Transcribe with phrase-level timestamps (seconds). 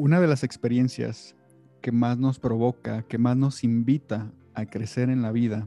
[0.00, 1.34] Una de las experiencias
[1.82, 5.66] que más nos provoca, que más nos invita a crecer en la vida,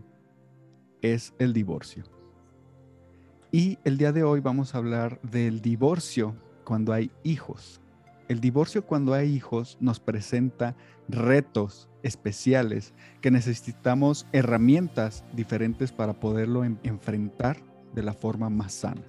[1.01, 2.05] es el divorcio.
[3.52, 6.33] Y el día de hoy vamos a hablar del divorcio
[6.63, 7.81] cuando hay hijos.
[8.29, 10.78] El divorcio cuando hay hijos nos presenta
[11.10, 17.58] retos especiales que necesitamos herramientas diferentes para poderlo enfrentar
[17.94, 19.04] de la forma más sana.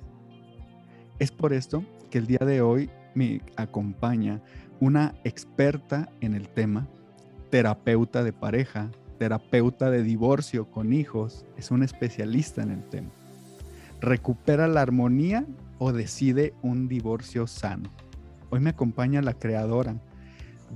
[1.21, 4.43] Es por esto que el día de hoy me acompaña
[4.83, 6.89] una experta en el tema,
[7.51, 13.11] terapeuta de pareja, terapeuta de divorcio con hijos, es un especialista en el tema.
[14.01, 15.47] ¿Recupera la armonía
[15.79, 17.91] o decide un divorcio sano?
[18.51, 19.95] Hoy me acompaña la creadora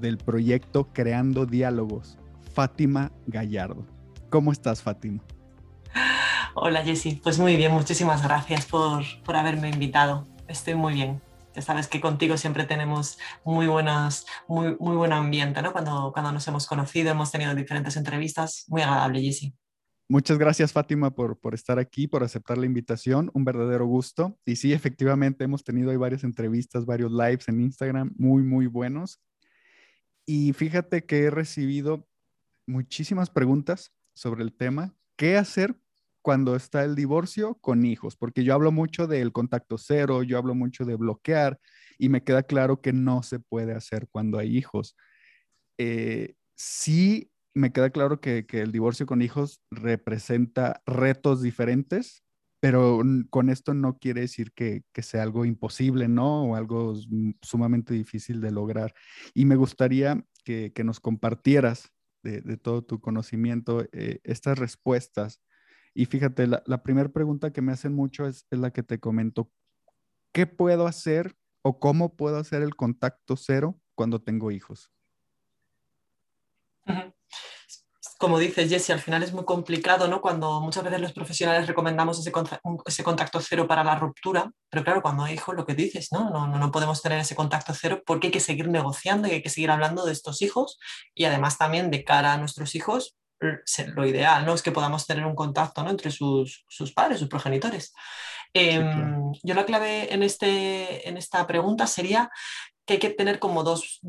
[0.01, 2.17] del proyecto Creando Diálogos,
[2.55, 3.85] Fátima Gallardo.
[4.31, 5.21] ¿Cómo estás, Fátima?
[6.55, 7.21] Hola, Jessy.
[7.21, 10.29] Pues muy bien, muchísimas gracias por, por haberme invitado.
[10.47, 11.26] Estoy muy bien
[11.57, 15.73] ya sabes que contigo siempre tenemos muy, buenas, muy, muy buen ambiente, ¿no?
[15.73, 19.55] Cuando, cuando nos hemos conocido, hemos tenido diferentes entrevistas, muy agradable, Jessy.
[20.09, 23.31] Muchas gracias, Fátima, por, por estar aquí, por aceptar la invitación.
[23.33, 24.39] Un verdadero gusto.
[24.45, 29.21] Y sí, efectivamente, hemos tenido ahí varias entrevistas, varios lives en Instagram, muy, muy buenos.
[30.27, 32.07] Y fíjate que he recibido
[32.67, 34.95] muchísimas preguntas sobre el tema.
[35.17, 35.75] ¿Qué hacer
[36.27, 40.57] cuando está el divorcio con hijos, porque yo hablo mucho del contacto cero, yo hablo
[40.57, 41.61] mucho de bloquear
[41.99, 44.97] y me queda claro que no se puede hacer cuando hay hijos.
[45.79, 52.25] Eh, sí, me queda claro que, el divorcio con hijos representa retos diferentes,
[52.59, 56.43] pero con esto no quiere decir que, sea algo imposible, ¿no?
[56.43, 56.95] O algo
[57.41, 58.93] sumamente difícil de lograr.
[59.33, 61.93] Y me gustaría que, nos compartieras
[62.25, 65.41] de, todo tu conocimiento eh, estas respuestas
[65.97, 69.51] y fíjate, la, primera pregunta que me hacen mucho es, la que te comento.
[70.31, 74.91] ¿Qué puedo hacer o cómo puedo hacer el contacto cero cuando tengo hijos?
[78.19, 80.21] Como dices, Jesse, al final es muy complicado, ¿no?
[80.21, 82.31] Cuando muchas veces los profesionales recomendamos ese,
[82.85, 86.29] ese contacto cero para la ruptura, pero claro, cuando hay hijos, lo que dices, ¿no?
[86.29, 86.47] ¿no?
[86.47, 89.71] No, podemos tener ese contacto cero porque hay que seguir negociando y hay que seguir
[89.71, 90.79] hablando de estos hijos
[91.15, 94.55] y además también de cara a nuestros hijos, lo ideal, ¿no?
[94.55, 95.91] Es que podamos tener un contacto ¿no?
[95.91, 96.65] entre sus,
[96.95, 97.93] padres, sus progenitores.
[98.55, 102.31] Em, yo la clave en, este, en esta pregunta sería
[102.87, 104.01] que hay que tener como dos,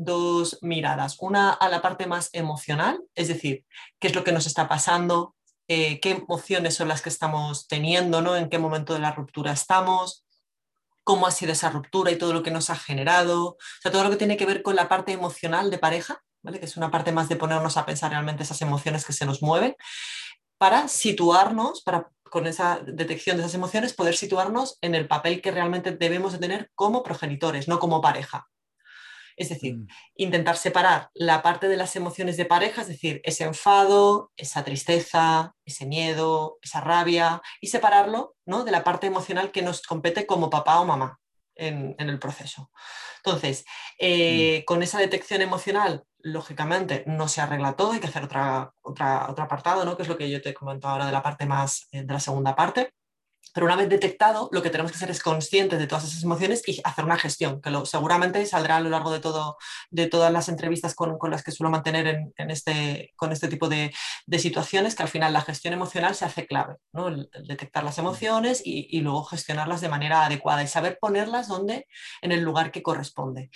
[0.62, 1.16] miradas.
[1.20, 3.64] Una a la parte más emocional, es decir,
[3.98, 5.34] qué es lo que nos está pasando,
[5.66, 8.36] eh, qué emociones son las que estamos teniendo, ¿no?
[8.36, 10.24] en qué momento de la ruptura estamos,
[11.04, 14.04] cómo ha sido esa ruptura y todo lo que nos ha generado, o sea, todo
[14.04, 17.12] lo que tiene que ver con la parte emocional de pareja que es una parte
[17.12, 19.76] más de ponernos a pensar realmente esas emociones que se nos mueven,
[20.58, 25.50] para situarnos, para con esa detección de esas emociones, poder situarnos en el papel que
[25.50, 28.48] realmente debemos de tener como progenitores, no como pareja.
[29.36, 29.86] Es decir, mm.
[30.16, 35.54] intentar separar la parte de las emociones de pareja, es decir, ese enfado, esa tristeza,
[35.64, 38.64] ese miedo, esa rabia, y separarlo ¿no?
[38.64, 41.20] de la parte emocional que nos compete como papá o mamá
[41.54, 42.70] en, el proceso.
[43.24, 43.64] Entonces,
[43.98, 44.64] eh, mm.
[44.64, 49.44] con esa detección emocional lógicamente no se arregla todo, hay que hacer otra, otra, otro
[49.44, 49.96] apartado, ¿no?
[49.96, 52.20] que es lo que yo te comento ahora de la parte más, eh, de la
[52.20, 52.92] segunda parte.
[53.54, 56.62] Pero una vez detectado, lo que tenemos que hacer es conscientes de todas esas emociones
[56.68, 59.56] y hacer una gestión, que lo, seguramente saldrá a lo largo de, todo,
[59.90, 63.68] de todas las entrevistas con, con las que suelo mantener en, este, con este tipo
[63.68, 63.92] de,
[64.26, 67.10] de, situaciones, que al final la gestión emocional se hace clave, ¿no?
[67.46, 71.86] detectar las emociones y, y, luego gestionarlas de manera adecuada y saber ponerlas donde,
[72.20, 73.50] en el lugar que corresponde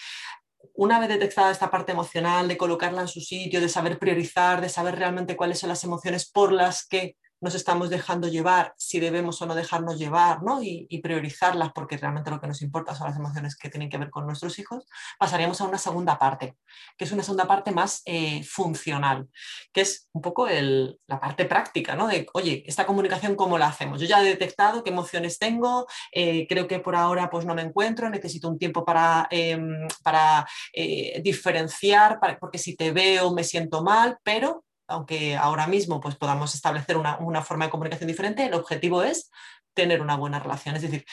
[0.75, 4.69] una vez detectada esta parte emocional, de colocarla en su sitio, de saber priorizar, de
[4.69, 9.43] saber realmente cuáles son las emociones por las que nos estamos dejando llevar, si debemos
[9.43, 10.63] o no dejarnos llevar, ¿no?
[10.63, 14.09] Y, priorizarlas, porque realmente lo que nos importa son las emociones que tienen que ver
[14.09, 14.87] con nuestros hijos,
[15.19, 16.57] pasaríamos a una segunda parte,
[16.97, 19.29] que es una segunda parte más eh, funcional,
[19.73, 22.07] que es un poco la parte práctica, ¿no?
[22.07, 24.01] De, oye, esta comunicación, ¿cómo la hacemos?
[24.01, 27.63] Yo ya he detectado qué emociones tengo, eh, creo que por ahora pues no me
[27.63, 33.83] encuentro, necesito un tiempo para, em, para eh, diferenciar, porque si te veo me siento
[33.83, 39.03] mal, pero aunque ahora mismo pues, podamos establecer una, forma de comunicación diferente, el objetivo
[39.03, 39.31] es
[39.75, 41.05] tener una buena relación, es decir,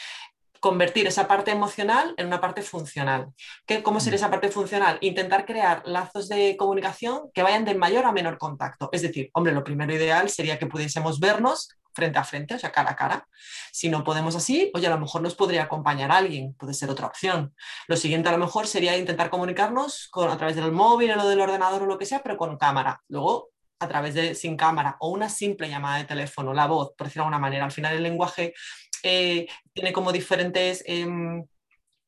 [0.60, 3.28] convertir esa parte emocional en una parte funcional.
[3.66, 4.22] ¿Qué, ¿Cómo sería mm.
[4.22, 4.98] esa parte funcional?
[5.02, 8.90] Intentar crear lazos de comunicación que vayan de mayor a menor contacto.
[8.92, 12.72] Es decir, hombre, lo primero ideal sería que pudiésemos vernos frente a frente, o sea,
[12.72, 13.28] cara a cara.
[13.72, 17.08] Si no podemos así, oye, a lo mejor nos podría acompañar alguien, puede ser otra
[17.08, 17.54] opción.
[17.88, 21.42] Lo siguiente a lo mejor sería intentar comunicarnos con, a través del móvil o del
[21.42, 23.02] ordenador o lo que sea, pero con cámara.
[23.08, 27.08] Luego a través de sin cámara o una simple llamada de teléfono, la voz, por
[27.08, 27.66] decirlo de alguna manera.
[27.66, 28.54] Al final el lenguaje
[29.04, 30.84] eh, tiene como diferentes...
[30.86, 31.44] Em,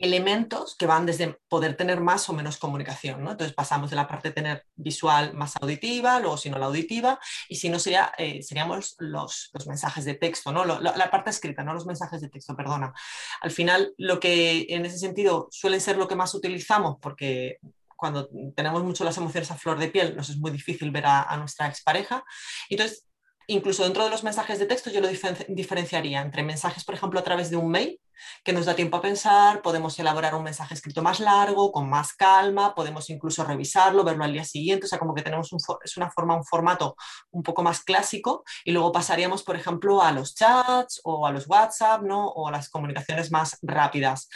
[0.02, 3.24] elementos que van desde poder tener más o menos comunicación.
[3.24, 3.32] ¿no?
[3.32, 7.20] Entonces pasamos de la parte de tener visual más auditiva, luego si no la auditiva,
[7.48, 10.66] y si no sería, eh, seríamos los, los, mensajes de texto, ¿no?
[10.66, 12.94] La, la, parte escrita, no los mensajes de texto, perdona.
[13.42, 17.60] Al final, lo que en ese sentido suele ser lo que más utilizamos, porque
[18.02, 21.22] cuando tenemos mucho las emociones a flor de piel, nos es muy difícil ver a,
[21.22, 22.26] a nuestra expareja.
[22.68, 23.06] Entonces,
[23.46, 27.24] incluso dentro de los mensajes de texto yo lo diferenciaría entre mensajes, por ejemplo, a
[27.24, 28.00] través de un mail,
[28.44, 32.14] que nos da tiempo a pensar, podemos elaborar un mensaje escrito más largo, con más
[32.14, 35.60] calma, podemos incluso revisarlo, verlo al día siguiente, o sea, como que tenemos un,
[35.98, 36.96] una forma, un formato
[37.30, 41.48] un poco más clásico y luego pasaríamos, por ejemplo, a los chats o a los
[41.48, 42.28] WhatsApp, ¿no?
[42.30, 44.28] O a las comunicaciones más rápidas.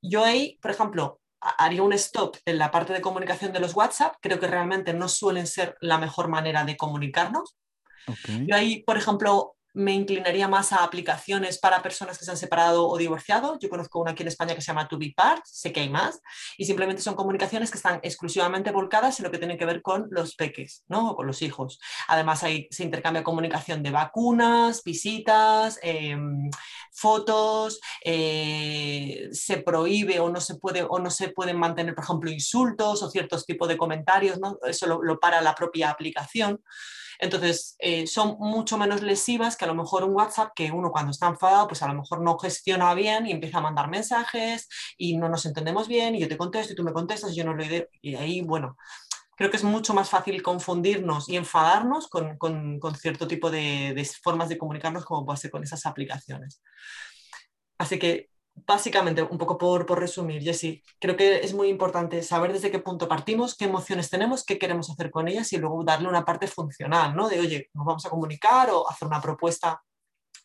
[0.00, 1.20] Yo ahí, por ejemplo,
[1.58, 5.08] haría un stop en la parte de comunicación de los WhatsApp, creo que realmente no
[5.08, 7.56] suelen ser la mejor manera de comunicarnos,
[8.26, 12.88] yo ahí, por ejemplo, me inclinaría más a aplicaciones para personas que se han separado
[12.88, 13.58] o divorciado.
[13.58, 15.90] Yo conozco una aquí en España que se llama To Be Part, sé que hay
[15.90, 16.20] más,
[16.56, 20.06] y simplemente son comunicaciones que están exclusivamente volcadas en lo que tiene que ver con
[20.10, 21.10] los peques, ¿no?
[21.10, 21.80] O con los hijos.
[22.08, 26.50] Además, ahí se intercambia comunicación de vacunas, visitas, em,
[26.92, 32.30] fotos, eh, se prohíbe o no se puede o no se pueden mantener, por ejemplo,
[32.30, 34.58] insultos o ciertos tipos de comentarios, ¿no?
[34.64, 36.62] Eso lo para la propia aplicación.
[37.24, 41.10] Entonces, eh, son mucho menos lesivas que a lo mejor un WhatsApp que uno cuando
[41.10, 44.68] está enfadado, pues a lo mejor no gestiona bien y empieza a mandar mensajes
[44.98, 47.44] y no nos entendemos bien y yo te contesto y tú me contestas y yo
[47.44, 47.86] no lo idea.
[48.02, 48.76] Y ahí, bueno,
[49.38, 52.38] creo que es mucho más fácil confundirnos y enfadarnos con,
[53.00, 56.60] cierto tipo de, de, formas de comunicarnos como puede ser con esas aplicaciones.
[57.78, 62.52] Así que básicamente, un poco por, por resumir, Jessy, creo que es muy importante saber
[62.52, 66.08] desde qué punto partimos, qué emociones tenemos, qué queremos hacer con ellas y luego darle
[66.08, 67.28] una parte funcional, ¿no?
[67.28, 69.82] De, oye, nos vamos a comunicar o hacer una propuesta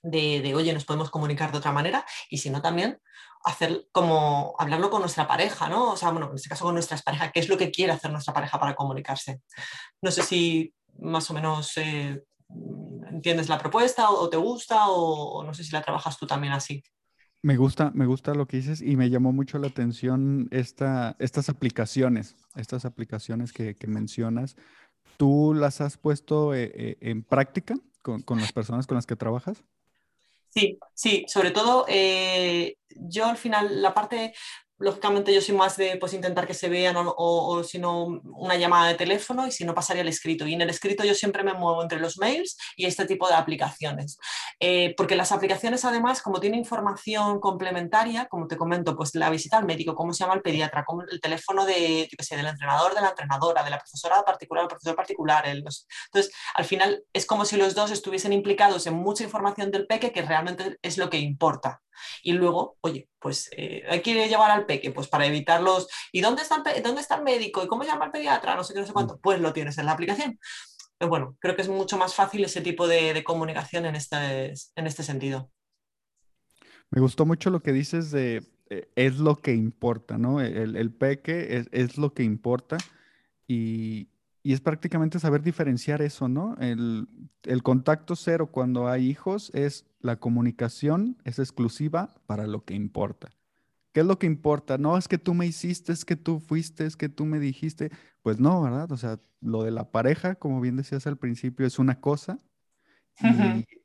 [0.02, 3.00] de, de, oye, nos podemos comunicar de otra manera y si no también
[3.44, 5.92] hacer como hablarlo con nuestra pareja, ¿no?
[5.92, 8.12] O sea, bueno, en este caso con nuestras parejas, qué es lo que quiere hacer
[8.12, 9.42] nuestra pareja para comunicarse.
[10.02, 12.22] No sé si más o menos eh,
[13.10, 16.54] entiendes la propuesta o, te gusta o, o no sé si la trabajas tú también
[16.54, 16.84] así.
[17.42, 21.48] Me gusta, me gusta lo que dices y me llamó mucho la atención esta, estas
[21.48, 24.58] aplicaciones, estas aplicaciones que, mencionas.
[25.16, 29.64] ¿Tú las has puesto eh, eh, en práctica con, las personas con las que trabajas?
[30.50, 34.34] Sí, sí, sobre todo eh, yo al final la parte
[34.80, 38.56] lógicamente yo soy más de pues, intentar que se vean o, o, si no una
[38.56, 40.48] llamada de teléfono y si no pasaría el escrito.
[40.48, 43.36] Y en el escrito yo siempre me muevo entre los mails y este tipo de
[43.36, 44.18] aplicaciones.
[44.60, 49.58] Eh, porque las aplicaciones además, como tiene información complementaria, como te comento, pues la visita
[49.58, 52.96] al médico, cómo se llama el pediatra, cómo, el teléfono de, yo sé, del entrenador,
[52.96, 55.48] de la entrenadora, de la profesora particular, el profesor particular.
[55.48, 59.88] El, entonces, al final es como si los dos estuviesen implicados en mucha información del
[59.88, 61.82] peque que realmente es lo que importa.
[62.24, 65.88] Y luego, oye, pues eh, hay que llevar al peque, pues para evitarlos.
[66.12, 67.64] ¿Y dónde está, el, dónde está el médico?
[67.64, 68.56] ¿Y cómo llama el pediatra?
[68.56, 69.16] No sé qué, no sé cuánto.
[69.16, 69.20] Mm.
[69.22, 70.40] Pues lo tienes en la aplicación.
[70.98, 74.88] Pero bueno, creo que es mucho más fácil ese tipo de, comunicación en este, en
[74.88, 75.50] este sentido.
[76.92, 80.42] Me gustó mucho lo que dices de eh, es lo que importa, ¿no?
[80.42, 82.78] El, el peque es, es, lo que importa
[83.48, 84.10] y,
[84.42, 86.56] y es prácticamente saber diferenciar eso, ¿no?
[86.60, 87.08] El,
[87.62, 93.32] contacto cero cuando hay hijos es la comunicación, es exclusiva para lo que importa.
[93.92, 94.78] ¿Qué es lo que importa?
[94.78, 97.92] No es que tú me hiciste, es que tú fuiste, es que tú me dijiste.
[98.22, 98.92] Pues no, ¿verdad?
[98.92, 102.38] O sea, lo de la pareja, como bien decías al principio, es una cosa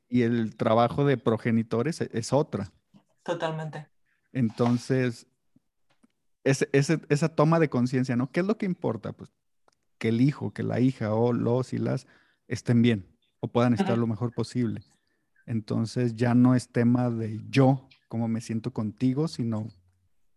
[0.07, 2.71] y, el trabajo de progenitores e, es, otra.
[3.23, 3.87] Totalmente.
[4.31, 5.27] Entonces,
[6.43, 8.31] esa toma de conciencia, ¿no?
[8.31, 9.13] ¿Qué es lo que importa?
[9.13, 9.31] Pues
[9.97, 12.07] que el hijo, que la hija o los y las
[12.47, 13.07] estén bien
[13.39, 14.83] o puedan estar lo mejor posible.
[15.45, 19.67] Entonces ya no es tema de yo, cómo me siento contigo, sino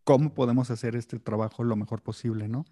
[0.08, 2.64] cómo podemos hacer este trabajo lo mejor posible, ¿no?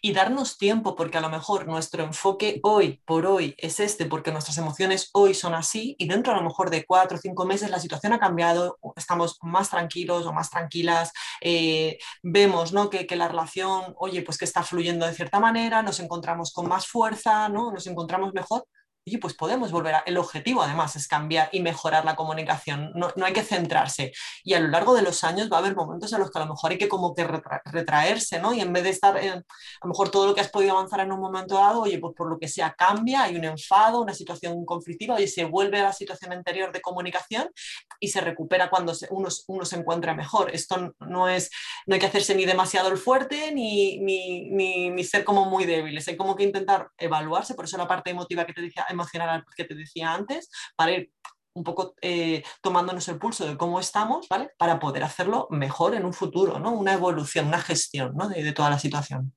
[0.00, 4.32] Y darnos tiempo, porque a lo mejor nuestro enfoque hoy por hoy es este, porque
[4.32, 7.70] nuestras emociones hoy son así, y dentro a lo mejor de cuatro o cinco meses
[7.70, 12.90] la situación ha cambiado, estamos más tranquilos o más tranquilas, eh, vemos ¿no?
[12.90, 16.66] que, que, la relación, oye, pues que está fluyendo de cierta manera, nos encontramos con
[16.66, 17.70] más fuerza, ¿no?
[17.70, 18.66] nos encontramos mejor,
[19.04, 19.98] y pues podemos volver a...
[20.06, 24.12] El objetivo además es cambiar y mejorar la comunicación, no, no, hay que centrarse.
[24.44, 26.44] Y a lo largo de los años va a haber momentos en los que a
[26.44, 27.26] lo mejor hay que como que
[27.64, 28.54] retraerse, ¿no?
[28.54, 31.00] Y en vez de estar, en, a lo mejor todo lo que has podido avanzar
[31.00, 34.14] en un momento dado, oye, pues por lo que sea cambia, hay un enfado, una
[34.14, 37.50] situación conflictiva, y se vuelve a la situación anterior de comunicación
[37.98, 40.54] y se recupera cuando uno, uno, se encuentra mejor.
[40.54, 41.50] Esto no es,
[41.86, 45.64] no hay que hacerse ni demasiado el fuerte ni, ni, ni, ni ser como muy
[45.64, 49.44] débiles, hay como que intentar evaluarse, por eso la parte emotiva que te decía emocional
[49.56, 51.12] que te decía antes, para ir
[51.54, 54.50] un poco eh, tomándonos el pulso de cómo estamos, ¿vale?
[54.58, 56.72] Para poder hacerlo mejor en un futuro, ¿no?
[56.72, 58.28] Una evolución, una gestión, ¿no?
[58.28, 59.34] de, toda la situación.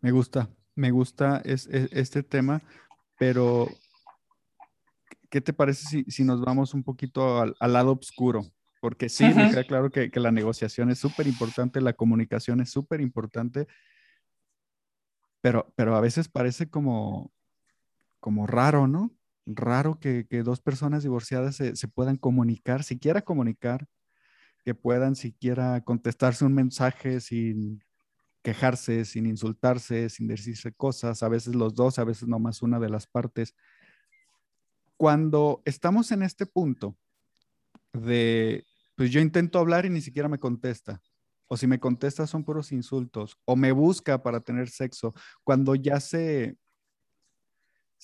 [0.00, 2.62] Me gusta, me gusta este tema,
[3.18, 3.68] pero
[5.30, 8.44] ¿qué te parece si, nos vamos un poquito al, lado oscuro?
[8.80, 12.70] Porque sí, me queda claro que, que la negociación es súper importante, la comunicación es
[12.70, 13.66] súper importante,
[15.40, 17.32] pero, pero a veces parece como,
[18.24, 19.14] como raro, ¿no?
[19.44, 23.86] Raro que, dos personas divorciadas se, puedan comunicar, siquiera comunicar,
[24.64, 27.84] que puedan siquiera contestarse un mensaje sin
[28.42, 32.88] quejarse, sin insultarse, sin decirse cosas, a veces los dos, a veces nomás una de
[32.88, 33.54] las partes.
[34.96, 36.96] Cuando estamos en este punto
[37.92, 38.64] de,
[38.96, 41.02] pues yo intento hablar y ni siquiera me contesta,
[41.46, 45.12] o si me contesta son puros insultos, o me busca para tener sexo,
[45.42, 46.56] cuando ya se,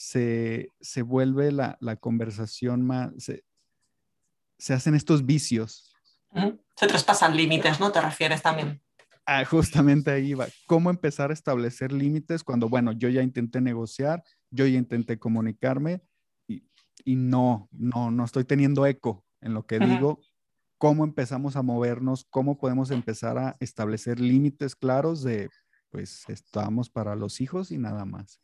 [0.01, 5.93] se, vuelve la, conversación más, se, hacen estos vicios.
[6.75, 7.93] Se traspasan límites, ¿no?
[7.93, 8.81] ¿Te refieres también?
[9.27, 10.47] Ah, justamente ahí va.
[10.67, 16.01] ¿Cómo empezar a establecer límites cuando, bueno, yo ya intenté negociar, yo ya intenté comunicarme
[16.49, 20.21] y, no, no, no estoy teniendo eco en lo que digo?
[20.79, 22.25] ¿Cómo empezamos a movernos?
[22.31, 25.51] ¿Cómo podemos empezar a establecer límites claros de,
[25.91, 28.41] pues, estamos para los hijos y nada más?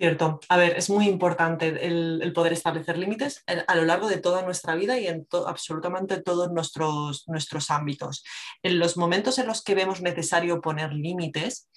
[0.00, 0.40] Cierto.
[0.48, 4.74] A ver, es muy importante el, poder establecer límites a lo largo de toda nuestra
[4.74, 8.24] vida y en absolutamente todos nuestros, nuestros ámbitos.
[8.62, 11.68] En los momentos en los que vemos necesario poner límites,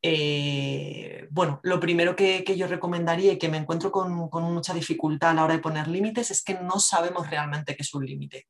[0.00, 4.12] eh, bueno, lo primero que, yo recomendaría y que me encuentro con
[4.44, 7.92] mucha dificultad a la hora de poner límites es que no sabemos realmente qué es
[7.94, 8.46] un límite.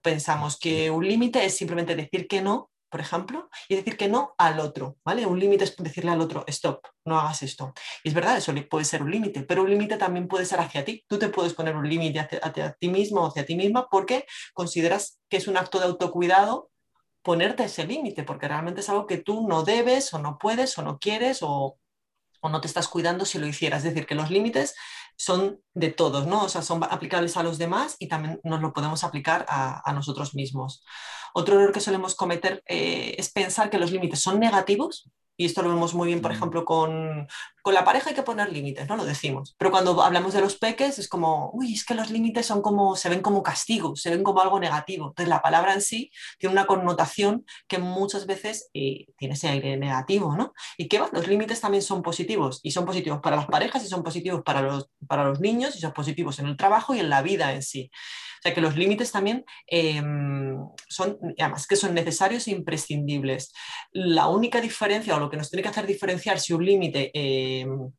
[0.00, 4.34] Pensamos que un límite es simplemente decir que no por ejemplo, y decir que no
[4.36, 5.24] al otro, ¿vale?
[5.24, 7.72] Un límite es decirle al otro, stop, no hagas esto.
[8.04, 10.84] Y es verdad, eso puede ser un límite, pero un límite también puede ser hacia
[10.84, 11.02] ti.
[11.08, 15.18] Tú te puedes poner un límite hacia, ti mismo o hacia ti misma porque consideras
[15.30, 16.70] que es un acto de autocuidado
[17.22, 20.82] ponerte ese límite, porque realmente es algo que tú no debes o no puedes o
[20.82, 21.78] no quieres o,
[22.42, 23.78] o no te estás cuidando si lo hicieras.
[23.78, 24.74] Es decir, que los límites
[25.16, 26.44] son de todos, ¿no?
[26.44, 30.34] O sea, son aplicables a los demás y también nos lo podemos aplicar a, nosotros
[30.34, 30.84] mismos.
[31.34, 35.62] Otro error que solemos cometer eh, es pensar que los límites son negativos y esto
[35.62, 36.34] lo vemos muy bien, por mm.
[36.34, 37.26] ejemplo, con,
[37.62, 38.96] con, la pareja hay que poner límites, ¿no?
[38.96, 39.56] Lo decimos.
[39.58, 42.96] Pero cuando hablamos de los peques es como, uy, es que los límites son como,
[42.96, 45.08] se ven como castigo, se ven como algo negativo.
[45.08, 49.76] Entonces la palabra en sí tiene una connotación que muchas veces eh, tiene ese aire
[49.76, 50.52] negativo, ¿no?
[50.76, 54.02] Y que los límites también son positivos y son positivos para las parejas y son
[54.02, 57.22] positivos para los, para los niños y son positivos en el trabajo y en la
[57.22, 57.90] vida en sí.
[58.42, 60.58] Sea que los límites también em,
[60.88, 63.52] son, además que son necesarios e imprescindibles.
[63.92, 67.92] La única diferencia o lo que nos tiene que hacer diferenciar si un límite em,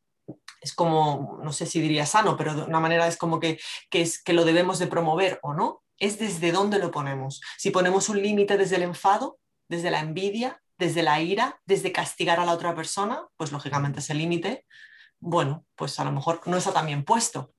[0.60, 3.58] es como, no sé si diría sano, pero de una manera es como que,
[3.90, 7.40] es, que lo debemos de promover o no, es desde dónde lo ponemos.
[7.58, 12.40] Si ponemos un límite desde el enfado, desde la envidia, desde la ira, desde castigar
[12.40, 14.66] a la otra persona, pues lógicamente ese límite,
[15.20, 17.52] bueno, pues a lo mejor no está tan bien puesto.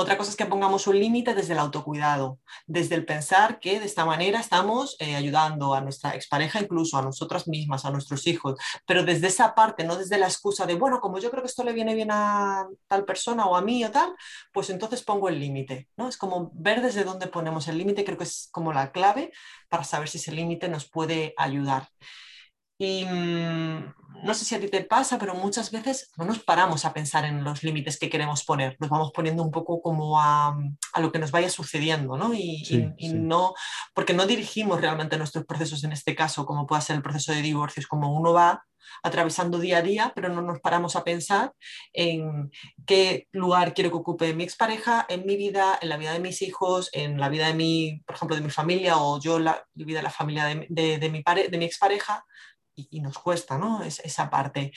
[0.00, 2.38] Otra cosa es que pongamos un límite desde el autocuidado,
[2.68, 7.02] desde el pensar que de esta manera estamos eh, ayudando a nuestra expareja, incluso a
[7.02, 11.00] nosotras mismas, a nuestros hijos, pero desde esa parte, no desde la excusa de, bueno,
[11.00, 13.90] como yo creo que esto le viene bien a tal persona o a mí o
[13.90, 14.14] tal,
[14.52, 15.88] pues entonces pongo el límite.
[15.96, 16.08] ¿no?
[16.08, 19.32] Es como ver desde dónde ponemos el límite, creo que es como la clave
[19.68, 21.88] para saber si ese límite nos puede ayudar.
[22.78, 26.84] Y mm, no sé si a ti te pasa, pero muchas veces no nos paramos
[26.84, 30.56] a pensar en los límites que queremos poner, nos vamos poniendo un poco como a,
[30.92, 32.34] a lo que nos vaya sucediendo, ¿no?
[32.34, 33.54] Y, y, no,
[33.94, 37.42] porque no dirigimos realmente nuestros procesos en este caso, como puede ser el proceso de
[37.42, 38.64] divorcio, es como uno va
[39.02, 41.52] atravesando día a día, pero no nos paramos a pensar
[41.92, 42.50] en
[42.86, 46.42] qué lugar quiero que ocupe mi expareja en mi vida, en la vida de mis
[46.42, 49.98] hijos, en la vida de mi, por ejemplo, de mi familia o yo la, vida
[49.98, 52.24] de la familia de, de, de mi, de mi expareja,
[52.90, 53.82] y, nos cuesta ¿no?
[53.82, 54.72] esa parte.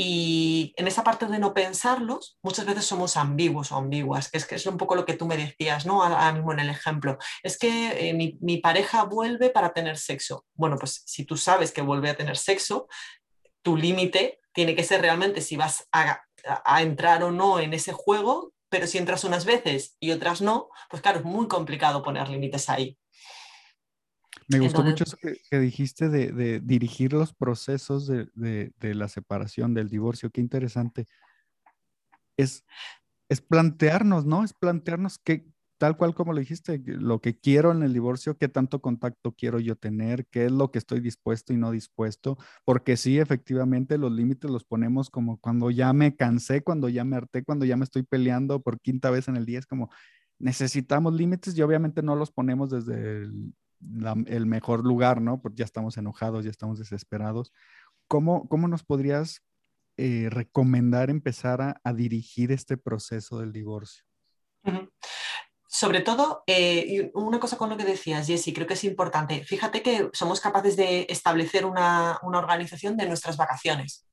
[0.00, 4.46] Y en esa parte de no pensarlos, muchas veces somos ambiguos o ambiguas, que es,
[4.46, 6.04] que es un poco lo que tú me decías, ¿no?
[6.04, 7.18] Ahora mismo en el ejemplo.
[7.42, 10.44] Es que eh, mi, mi, pareja vuelve para tener sexo.
[10.54, 12.86] Bueno, pues si tú sabes que vuelve a tener sexo,
[13.62, 16.22] tu límite tiene que ser realmente si vas a,
[16.64, 20.68] a, entrar o no en ese juego, pero si entras unas veces y otras no,
[20.90, 22.96] pues claro, es muy complicado poner límites ahí.
[24.48, 30.30] Me gustó mucho eso que, dijiste de, dirigir los procesos de, la separación, del divorcio.
[30.30, 31.06] Qué interesante.
[32.36, 32.64] Es,
[33.28, 34.44] es plantearnos, ¿no?
[34.44, 35.44] Es plantearnos qué,
[35.78, 39.60] tal cual como lo dijiste, lo que quiero en el divorcio, qué tanto contacto quiero
[39.60, 44.12] yo tener, qué es lo que estoy dispuesto y no dispuesto, porque sí, efectivamente, los
[44.12, 47.84] límites los ponemos como cuando ya me cansé, cuando ya me harté, cuando ya me
[47.84, 49.90] estoy peleando por quinta vez en el día, es como,
[50.38, 55.40] necesitamos límites y obviamente no los ponemos desde el, mejor lugar, ¿no?
[55.40, 57.52] Porque ya estamos enojados, ya estamos desesperados.
[58.06, 59.42] ¿Cómo, cómo nos podrías
[59.96, 64.04] eh, recomendar empezar a, dirigir este proceso del divorcio?
[65.66, 69.44] Sobre todo, eh, una cosa con lo que decías, Jessy, creo que es importante.
[69.44, 74.06] Fíjate que somos capaces de establecer una, organización de nuestras vacaciones.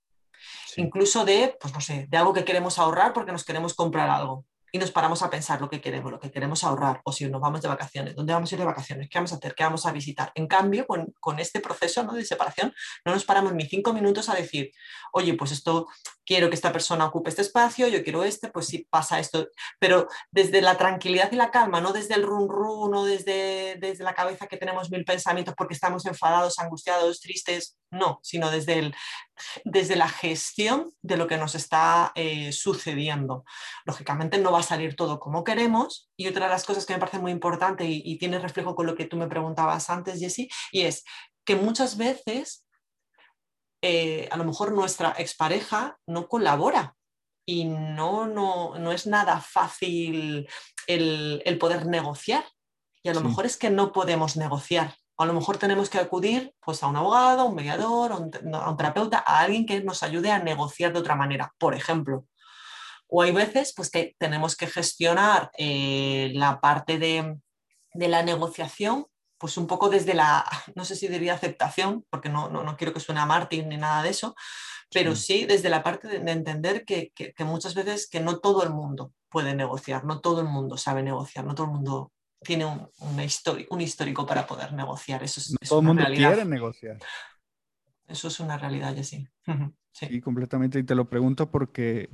[0.75, 4.45] Incluso de, pues no sé, de algo que queremos ahorrar porque nos queremos comprar algo
[4.75, 7.39] y nos paramos a pensar lo que queremos, lo que queremos ahorrar, o si nos
[7.39, 9.07] vamos de vacaciones, ¿dónde vamos a ir de vacaciones?
[9.09, 9.55] ¿Qué vamos a hacer?
[9.55, 10.33] ¿Qué vamos a visitar?
[10.35, 12.11] En cambio, con, este proceso ¿no?
[12.11, 14.73] de separación, no nos paramos ni cinco minutos a decir,
[15.13, 15.87] oye, pues esto,
[16.25, 19.47] quiero que esta persona ocupe este espacio, yo quiero este, pues si pasa esto,
[19.79, 24.03] pero desde la tranquilidad y la calma, no desde el run run, no desde, desde
[24.03, 28.95] la cabeza que tenemos mil pensamientos porque estamos enfadados, angustiados, tristes, no, sino desde, el,
[29.63, 33.43] desde la gestión de lo que nos está eh, sucediendo.
[33.85, 36.99] Lógicamente no va a salir todo como queremos y otra de las cosas que me
[36.99, 40.81] parece muy importante y, tiene reflejo con lo que tú me preguntabas antes, Jessie, y
[40.81, 41.03] es
[41.43, 42.65] que muchas veces
[43.81, 46.95] eh, a lo mejor nuestra expareja no colabora
[47.45, 50.47] y no, no, no es nada fácil
[50.87, 52.45] el, poder negociar.
[53.03, 56.53] Y a lo mejor es que no podemos negociar a lo mejor tenemos que acudir
[56.63, 60.31] pues, a un abogado, a un mediador, a un, terapeuta, a alguien que nos ayude
[60.31, 62.25] a negociar de otra manera, por ejemplo.
[63.07, 67.37] O hay veces pues, que tenemos que gestionar eh, la parte de,
[67.93, 69.05] la negociación
[69.37, 70.45] pues un poco desde la,
[70.75, 74.03] no sé si diría aceptación, porque no, no, quiero que suene a Martín ni nada
[74.03, 74.35] de eso,
[74.91, 78.69] pero sí, desde la parte de, entender que, que, muchas veces que no todo el
[78.69, 82.11] mundo puede negociar, no todo el mundo sabe negociar, no todo el mundo
[82.45, 82.89] tiene un,
[83.69, 85.23] un histórico para poder negociar.
[85.23, 86.97] Eso es, todo el mundo quiere negociar.
[88.07, 89.27] Eso es una realidad, sí.
[89.91, 90.21] sí.
[90.21, 90.79] completamente.
[90.79, 92.09] Y te lo pregunto porque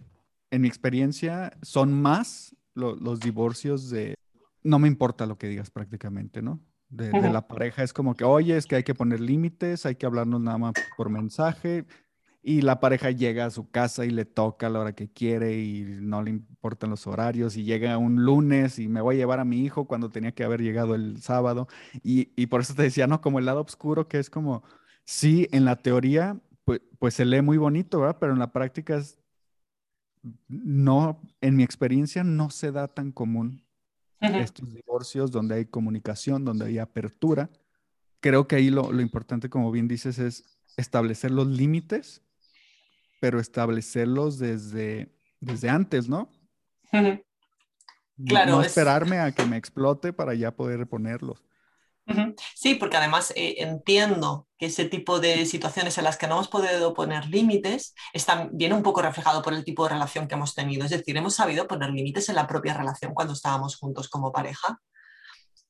[0.50, 4.16] en mi experiencia son más los divorcios de
[4.64, 6.60] no me importa lo que digas prácticamente, ¿no?
[6.88, 9.96] De, de, la pareja es como que, oye, es que hay que poner límites, hay
[9.96, 11.86] que hablarnos nada más por mensaje
[12.44, 15.60] y la pareja llega a su casa y le toca a la hora que quiere
[15.60, 19.40] y no le importan los horarios y llega un lunes y me voy a llevar
[19.40, 21.68] a mi hijo cuando tenía que haber llegado el sábado.
[22.04, 23.22] Y, por eso te decía, ¿no?
[23.22, 24.64] Como el lado oscuro que es como,
[25.06, 28.18] sí, en la teoría, pues, pues se lee muy bonito, ¿verdad?
[28.20, 29.20] Pero en la práctica es,
[30.48, 33.64] no, en mi experiencia no se da tan común
[34.20, 37.50] estos divorcios donde hay comunicación, donde hay apertura.
[38.20, 42.22] Creo que ahí lo, lo importante, como bien dices, es establecer los límites
[43.22, 46.32] pero establecerlos desde, desde antes, ¿no?
[48.26, 48.52] Claro.
[48.52, 51.44] No, esperarme a que me explote para ya poder reponerlos.
[52.56, 56.50] Sí, porque además eh, entiendo que ese tipo de situaciones en las que no hemos
[56.50, 60.56] podido poner límites están, viene un poco reflejado por el tipo de relación que hemos
[60.56, 60.84] tenido.
[60.84, 64.82] Es decir, hemos sabido poner límites en la propia relación cuando estábamos juntos como pareja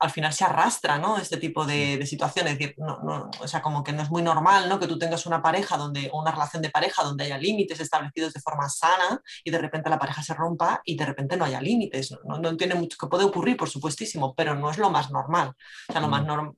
[0.02, 1.18] al final se arrastra ¿no?
[1.18, 2.54] este tipo de, situaciones.
[2.54, 4.80] Es decir, no, o sea, como que no es muy normal ¿no?
[4.80, 8.42] que tú tengas una pareja donde, una relación de pareja donde haya límites establecidos de
[8.42, 12.16] forma sana y de repente la pareja se rompa y de repente no haya límites.
[12.26, 15.54] No, no, tiene mucho que puede ocurrir, por supuestísimo, pero no es lo más normal.
[15.90, 16.56] O sea, lo más normal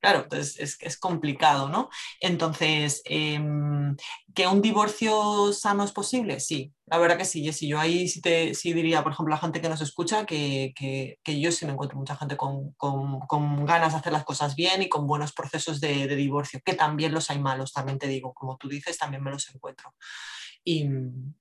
[0.00, 1.90] Claro, entonces es, es complicado, ¿no?
[2.20, 3.96] Entonces, em,
[4.34, 6.40] ¿que un divorcio sano es posible?
[6.40, 7.68] Sí, la verdad que sí, Jessy.
[7.68, 11.18] Yo ahí sí, te, diría, por ejemplo, a la gente que nos escucha, que, que,
[11.22, 14.56] que yo sí me encuentro mucha gente con, con, con, ganas de hacer las cosas
[14.56, 18.08] bien y con buenos procesos de, de divorcio, que también los hay malos, también te
[18.08, 19.94] digo, como tú dices, también me los encuentro.
[20.64, 20.86] Y,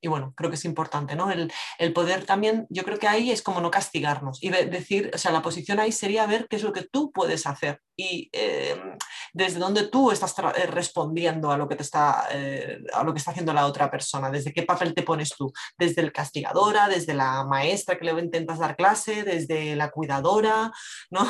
[0.08, 1.30] bueno, creo que es importante, ¿no?
[1.32, 1.52] El,
[1.94, 5.42] poder también, yo creo que ahí es como no castigarnos y decir, o sea, la
[5.42, 8.98] posición ahí sería ver qué es lo que tú puedes hacer y em,
[9.34, 13.20] desde dónde tú estás eh, respondiendo a lo que te está, eh, a lo que
[13.20, 17.14] está haciendo la otra persona, desde qué papel te pones tú, desde el castigadora, desde
[17.14, 20.72] la maestra que le intentas dar clase, desde la cuidadora,
[21.12, 21.28] ¿no?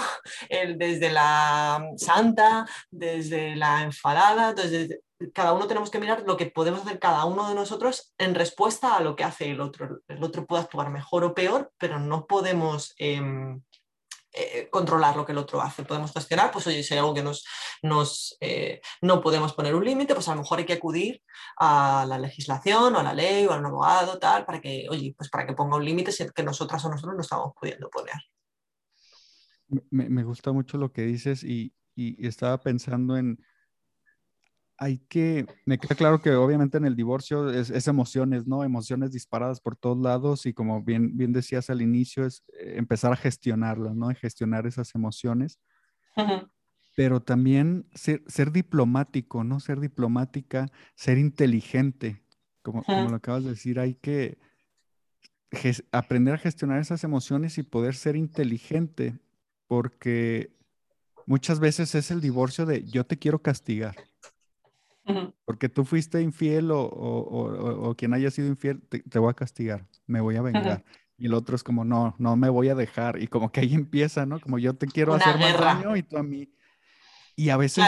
[0.78, 5.02] desde la santa, desde la enfadada, desde
[5.34, 8.96] cada uno tenemos que mirar lo que podemos hacer cada uno de nosotros en respuesta
[8.96, 10.02] a lo que hace el otro.
[10.08, 13.62] El otro puede actuar mejor o peor, pero no podemos em,
[14.32, 15.84] eh, controlar lo que el otro hace.
[15.84, 17.46] Podemos cuestionar, pues oye, si hay algo que nos,
[17.84, 21.22] nos eh, no podemos poner un límite, pues a lo mejor hay que acudir
[21.58, 25.14] a la legislación o a la ley o a un abogado, tal, para que, oye,
[25.18, 28.16] pues para que ponga un límite que nosotras o nosotros no estamos pudiendo poner.
[29.92, 33.38] Me, gusta mucho lo que dices y estaba pensando en
[34.82, 38.64] hay que, me queda claro que obviamente en el divorcio es, emociones, ¿no?
[38.64, 43.12] Emociones disparadas por todos lados y como bien, bien decías al inicio, es eh, empezar
[43.12, 44.08] a gestionarlas, ¿no?
[44.08, 45.60] A gestionar esas emociones.
[46.96, 49.60] Pero también ser, diplomático, ¿no?
[49.60, 52.24] Ser diplomática, ser inteligente,
[52.62, 54.38] como, como lo acabas de decir, hay que,
[55.92, 59.20] aprender a gestionar esas emociones y poder ser inteligente,
[59.68, 60.56] porque
[61.26, 63.96] muchas veces es el divorcio de yo te quiero castigar.
[65.46, 70.36] Porque tú fuiste infiel o, quien haya sido infiel, te, voy a castigar, me voy
[70.36, 70.84] a vengar.
[71.18, 73.22] Y el otro es como, no, no me voy a dejar.
[73.22, 74.40] Y como que ahí empieza, ¿no?
[74.40, 76.52] Como yo te quiero hacer más daño y tú a mí.
[77.36, 77.86] Y a veces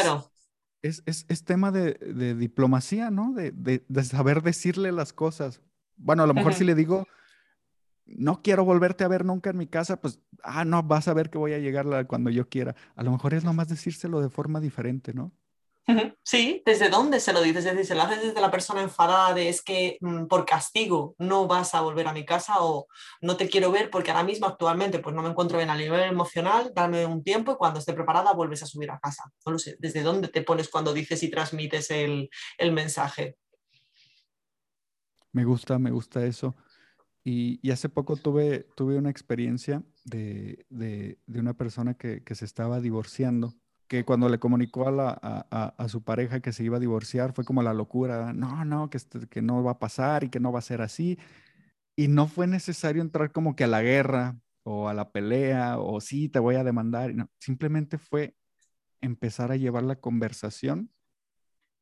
[0.81, 3.33] es, es, tema de, diplomacia, ¿no?
[3.33, 5.61] De, de, saber decirle las cosas.
[5.97, 7.07] Bueno, a lo mejor si le digo,
[8.05, 11.29] no quiero volverte a ver nunca en mi casa, pues, ah, no, vas a ver
[11.29, 12.75] que voy a llegar cuando yo quiera.
[12.95, 15.31] A lo mejor es nomás decírselo de forma diferente, ¿no?
[16.23, 17.65] Sí, ¿desde dónde se lo dices?
[17.65, 21.15] Es decir, se lo haces desde la persona enfadada de es que mm, por castigo
[21.17, 22.87] no vas a volver a mi casa o
[23.21, 26.01] no te quiero ver porque ahora mismo actualmente pues no me encuentro bien a nivel
[26.01, 29.23] emocional, dame un tiempo y cuando esté preparada vuelves a subir a casa.
[29.45, 32.29] No lo sé, ¿desde dónde te pones cuando dices y transmites el,
[32.71, 33.37] mensaje?
[35.31, 36.55] Me gusta, me gusta eso.
[37.23, 40.65] Y, hace poco tuve, tuve una experiencia de,
[41.27, 43.55] una persona que, que se estaba divorciando
[43.91, 45.09] que cuando le comunicó a, la,
[45.51, 48.95] a, su pareja que se iba a divorciar fue como la locura, no, no, que,
[48.95, 51.19] este, que no va a pasar y que no va a ser así.
[51.97, 55.99] Y no fue necesario entrar como que a la guerra o a la pelea o
[55.99, 57.13] sí, te voy a demandar.
[57.13, 58.33] No, simplemente fue
[59.01, 60.89] empezar a llevar la conversación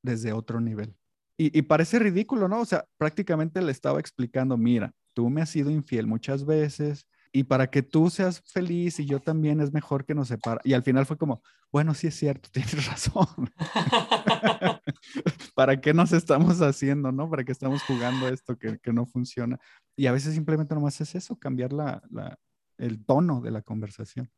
[0.01, 0.95] desde otro nivel.
[1.37, 2.61] Y, y, parece ridículo, ¿no?
[2.61, 7.43] O sea, prácticamente le estaba explicando, mira, tú me has sido infiel muchas veces, y
[7.43, 10.59] para que tú seas feliz y yo también es mejor que nos separa.
[10.63, 13.27] Y al final fue como, bueno, sí es cierto, tienes razón.
[15.55, 17.29] ¿Para qué nos estamos haciendo, no?
[17.29, 19.59] ¿Para qué estamos jugando esto que, que no funciona?
[19.95, 22.37] Y a veces simplemente nomás es eso, cambiar la, la,
[22.77, 24.29] el tono de la conversación.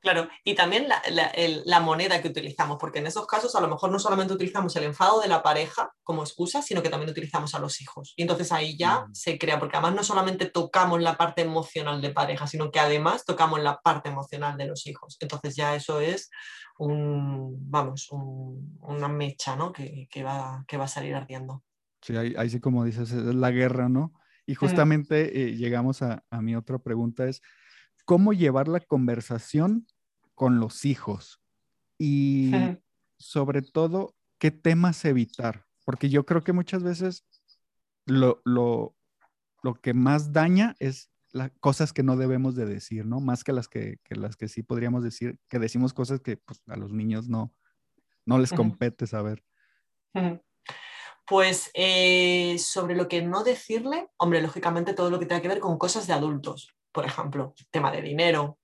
[0.00, 3.98] Claro, y también la, moneda que utilizamos, porque en esos casos a lo mejor no
[3.98, 7.80] solamente utilizamos el enfado de la pareja como excusa, sino que también utilizamos a los
[7.80, 8.12] hijos.
[8.16, 12.10] Y entonces ahí ya se crea, porque además no solamente tocamos la parte emocional de
[12.10, 15.16] pareja, sino que además tocamos la parte emocional de los hijos.
[15.20, 16.30] Entonces ya eso es
[16.78, 19.72] un, vamos, una mecha ¿no?
[19.72, 21.64] que, va, que va a salir ardiendo.
[22.02, 24.12] Sí, ahí, sí como dices, es la guerra, ¿no?
[24.46, 24.56] Y mm.
[24.56, 27.42] justamente eh, llegamos a, a mi otra pregunta, es,
[28.06, 29.86] ¿cómo llevar la conversación
[30.34, 31.42] con los hijos
[31.98, 32.52] y
[33.18, 37.26] sobre todo qué temas evitar, porque yo creo que muchas veces
[38.06, 38.94] lo, lo,
[39.62, 43.20] lo que más daña es las cosas que no debemos de decir, ¿no?
[43.20, 46.62] Más que las que, que, las que sí podríamos decir, que decimos cosas que pues,
[46.66, 47.52] a los niños no,
[48.24, 49.42] no les compete saber.
[51.26, 55.60] Pues eh, sobre lo que no decirle, hombre, lógicamente todo lo que tenga que ver
[55.60, 58.58] con cosas de adultos, por ejemplo, tema de dinero,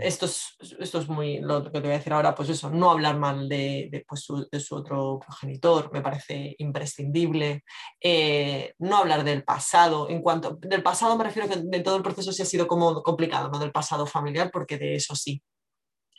[0.00, 2.90] esto, es, esto es muy lo que te voy a decir ahora, pues eso, no
[2.90, 7.64] hablar mal de, pues, su, de su, otro progenitor, me parece imprescindible.
[8.00, 12.02] Eh, no hablar del pasado, en cuanto del pasado me refiero que de todo el
[12.02, 15.42] proceso sí ha sido como complicado, no del pasado familiar, porque de eso sí.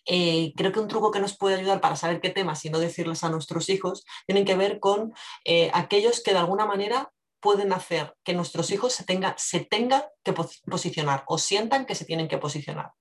[0.07, 2.79] Eh, creo que un truco que nos puede ayudar para saber qué temas y no
[2.79, 5.13] decirles a nuestros hijos tienen que ver con
[5.45, 7.11] eh, aquellos que de alguna manera
[7.45, 12.03] pueden hacer que nuestros hijos se, tenga, se tengan que posicionar o sientan que se
[12.03, 12.93] tienen que posicionar.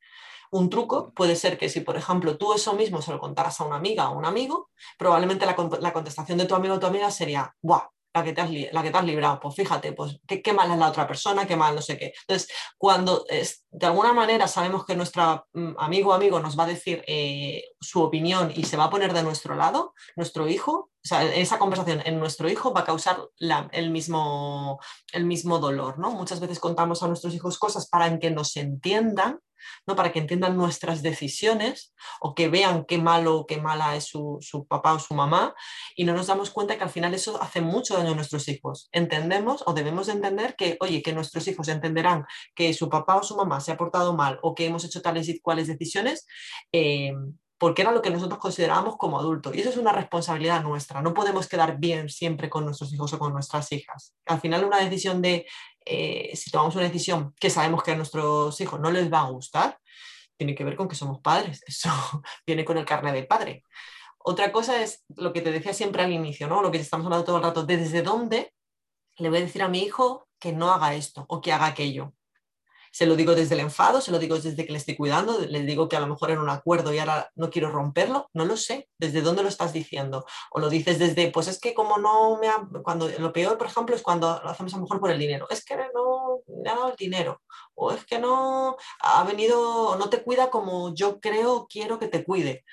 [0.50, 3.64] Un truco puede ser que si, por ejemplo, tú eso mismo se lo contaras a
[3.64, 7.10] una amiga o un amigo, probablemente la, la contestación de tu amigo o tu amiga
[7.10, 7.88] sería, ¡buah!
[8.14, 10.70] La que, te has, la que te has librado, pues fíjate, pues qué, qué mal
[10.70, 12.14] es la otra persona, qué mal no sé qué.
[12.20, 12.48] Entonces,
[12.78, 16.68] cuando es, de alguna manera sabemos que nuestro mm, amigo o amigo nos va a
[16.68, 21.58] decir eh, su opinión y se va a poner de nuestro lado, nuestro hijo, esa
[21.58, 24.80] conversación en nuestro hijo va a causar la, el, mismo,
[25.12, 26.12] el mismo dolor, ¿no?
[26.12, 29.40] Muchas veces contamos a nuestros hijos cosas para que nos entiendan,
[29.86, 29.96] ¿no?
[29.96, 34.40] para que entiendan nuestras decisiones o que vean qué malo o qué mala es su,
[34.68, 35.54] papá o su mamá
[35.96, 38.88] y no nos damos cuenta que al final eso hace mucho daño a nuestros hijos.
[38.92, 42.24] Entendemos o debemos entender que, oye, que nuestros hijos entenderán
[42.54, 45.28] que su papá o su mamá se ha portado mal o que hemos hecho tales
[45.28, 46.26] y cuales decisiones.
[46.72, 47.12] Eh,
[47.64, 49.54] porque era lo que nosotros considerábamos como adultos.
[49.54, 51.00] Y eso es una responsabilidad nuestra.
[51.00, 54.14] No podemos quedar bien siempre con nuestros hijos o con nuestras hijas.
[54.26, 55.46] Al final una decisión de
[55.84, 59.30] eh, si tomamos una decisión que sabemos que a nuestros hijos no les va a
[59.30, 59.78] gustar,
[60.36, 61.62] tiene que ver con que somos padres.
[61.66, 61.90] Eso
[62.46, 63.64] viene con el carne de padre.
[64.18, 66.62] Otra cosa es lo que te decía siempre al inicio, ¿no?
[66.62, 68.54] Lo que estamos hablando todo el rato, desde dónde
[69.18, 72.14] le voy a decir a mi hijo que no haga esto o que haga aquello
[72.94, 75.62] se lo digo desde el enfado, se lo digo desde que le estoy cuidando, le
[75.62, 78.56] digo que a lo mejor era un acuerdo y ahora no quiero romperlo, no lo
[78.56, 80.24] sé, desde dónde lo estás diciendo.
[80.52, 83.66] O lo dices desde, pues es que como no me ha, cuando lo peor, por
[83.66, 86.70] ejemplo, es cuando lo hacemos a lo mejor por el dinero, es que no me
[86.70, 87.42] ha dado el dinero,
[87.74, 92.22] o es que no ha venido, no te cuida como yo creo, quiero que te
[92.22, 92.64] cuide.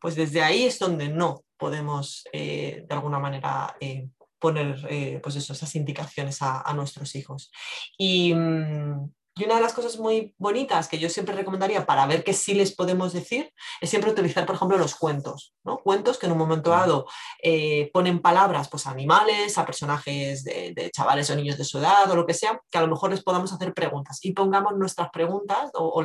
[0.00, 4.08] Pues desde ahí es donde no podemos eh, de alguna manera eh,
[4.40, 7.52] poner eh, pues esas indicaciones a, nuestros hijos.
[7.96, 12.22] Y, mm, y una de las cosas muy bonitas que yo siempre recomendaría para ver
[12.22, 15.54] qué sí les podemos decir es siempre utilizar, por ejemplo, los cuentos.
[15.64, 15.78] ¿no?
[15.78, 17.06] Cuentos que en un momento dado
[17.42, 22.10] eh, ponen palabras pues, a animales, a personajes de, chavales o niños de su edad
[22.10, 25.08] o lo que sea, que a lo mejor les podamos hacer preguntas y pongamos nuestras
[25.10, 26.02] preguntas o,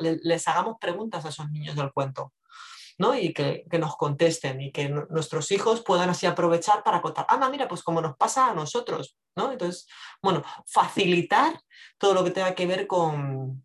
[0.00, 2.32] les hagamos preguntas a esos niños del cuento.
[2.98, 3.14] ¿No?
[3.14, 7.68] y que, nos contesten y que nuestros hijos puedan así aprovechar para contar, ah, mira,
[7.68, 9.52] pues como nos pasa a nosotros, ¿no?
[9.52, 9.86] Entonces,
[10.22, 11.60] bueno, facilitar
[11.98, 13.64] todo lo que tenga que ver con,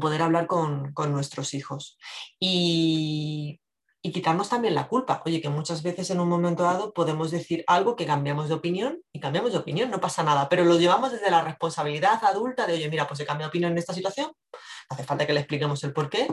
[0.00, 1.98] poder hablar con, nuestros hijos.
[2.38, 3.60] Y,
[4.02, 5.22] y quitarnos también la culpa.
[5.26, 9.02] Oye, que muchas veces en un momento dado podemos decir algo que cambiamos de opinión
[9.12, 12.74] y cambiamos de opinión, no pasa nada, pero lo llevamos desde la responsabilidad adulta de,
[12.74, 14.32] oye, mira, pues he cambiado de opinión en esta situación,
[14.88, 16.28] hace falta que le expliquemos el por qué,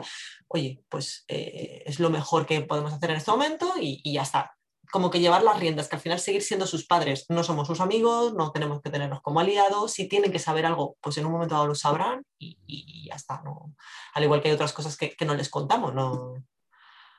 [0.48, 4.54] oye, pues eh, es lo mejor que podemos hacer en este momento y, ya está
[4.90, 7.80] como que llevar las riendas, que al final seguir siendo sus padres, no somos sus
[7.82, 11.32] amigos, no tenemos que tenerlos como aliados, si tienen que saber algo, pues en un
[11.32, 13.74] momento dado lo sabrán y, ya está, ¿no?
[14.14, 16.42] Al igual que hay otras cosas que, no les contamos, ¿no?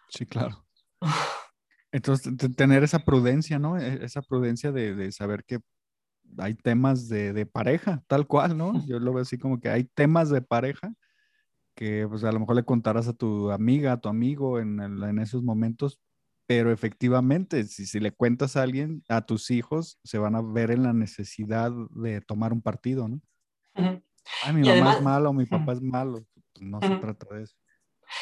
[0.09, 0.65] Sí, claro.
[1.91, 3.77] Entonces, tener esa prudencia, ¿no?
[3.77, 5.59] E, esa prudencia de, saber que
[6.37, 8.73] hay temas de, pareja, tal cual, ¿no?
[8.87, 10.93] Yo lo veo así como que hay temas de pareja
[11.75, 15.19] que pues a lo mejor le contarás a tu amiga, a tu amigo en, en
[15.19, 15.97] esos momentos,
[16.45, 20.71] pero efectivamente, si, si, le cuentas a alguien, a tus hijos, se van a ver
[20.71, 23.21] en la necesidad de tomar un partido, ¿no?
[24.43, 26.25] Ay, mi mamá es malo, mi papá es malo.
[26.59, 27.55] No se trata de eso.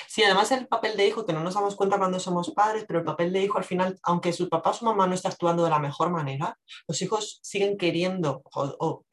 [0.07, 2.99] Sí, además el papel de hijo, que no nos damos cuenta cuando somos padres, pero
[2.99, 5.63] el papel de hijo al final, aunque su papá o su mamá no está actuando
[5.63, 9.05] de la mejor manera, los hijos siguen queriendo, o,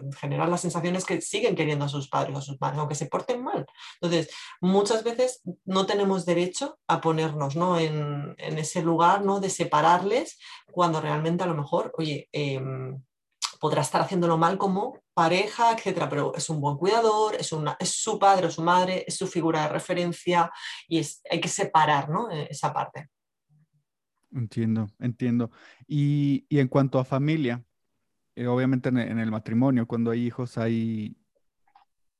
[0.00, 2.78] en general la sensación es que siguen queriendo a sus padres o a sus madres,
[2.78, 3.66] aunque se porten mal.
[4.00, 7.78] Entonces, muchas veces no tenemos derecho a ponernos ¿no?
[7.78, 9.40] en, ese lugar ¿no?
[9.40, 10.38] de separarles
[10.70, 13.02] cuando realmente a lo mejor, oye, em,
[13.60, 17.90] podrá estar haciéndolo mal como pareja, etcétera, pero es un buen cuidador, es, una, es
[17.90, 20.50] su padre o su madre, es su figura de referencia
[20.88, 22.30] y es, hay que separar ¿no?
[22.30, 23.10] E, esa parte.
[24.32, 25.50] Entiendo, entiendo.
[25.86, 27.62] Y, en cuanto a familia,
[28.34, 31.16] eh, obviamente en, el matrimonio, cuando hay hijos, hay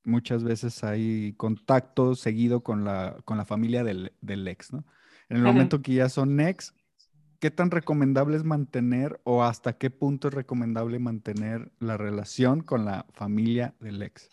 [0.04, 4.12] muchas veces hay contacto seguido con la, con la familia del,
[4.48, 4.84] ex, ¿no?
[5.28, 6.74] En el momento que ya son ex,
[7.40, 12.84] ¿qué tan recomendable es mantener o hasta qué punto es recomendable mantener la relación con
[12.84, 14.28] la familia del ex?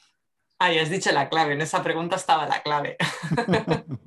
[0.59, 2.97] Ay, has dicho la clave, en esa pregunta estaba la clave.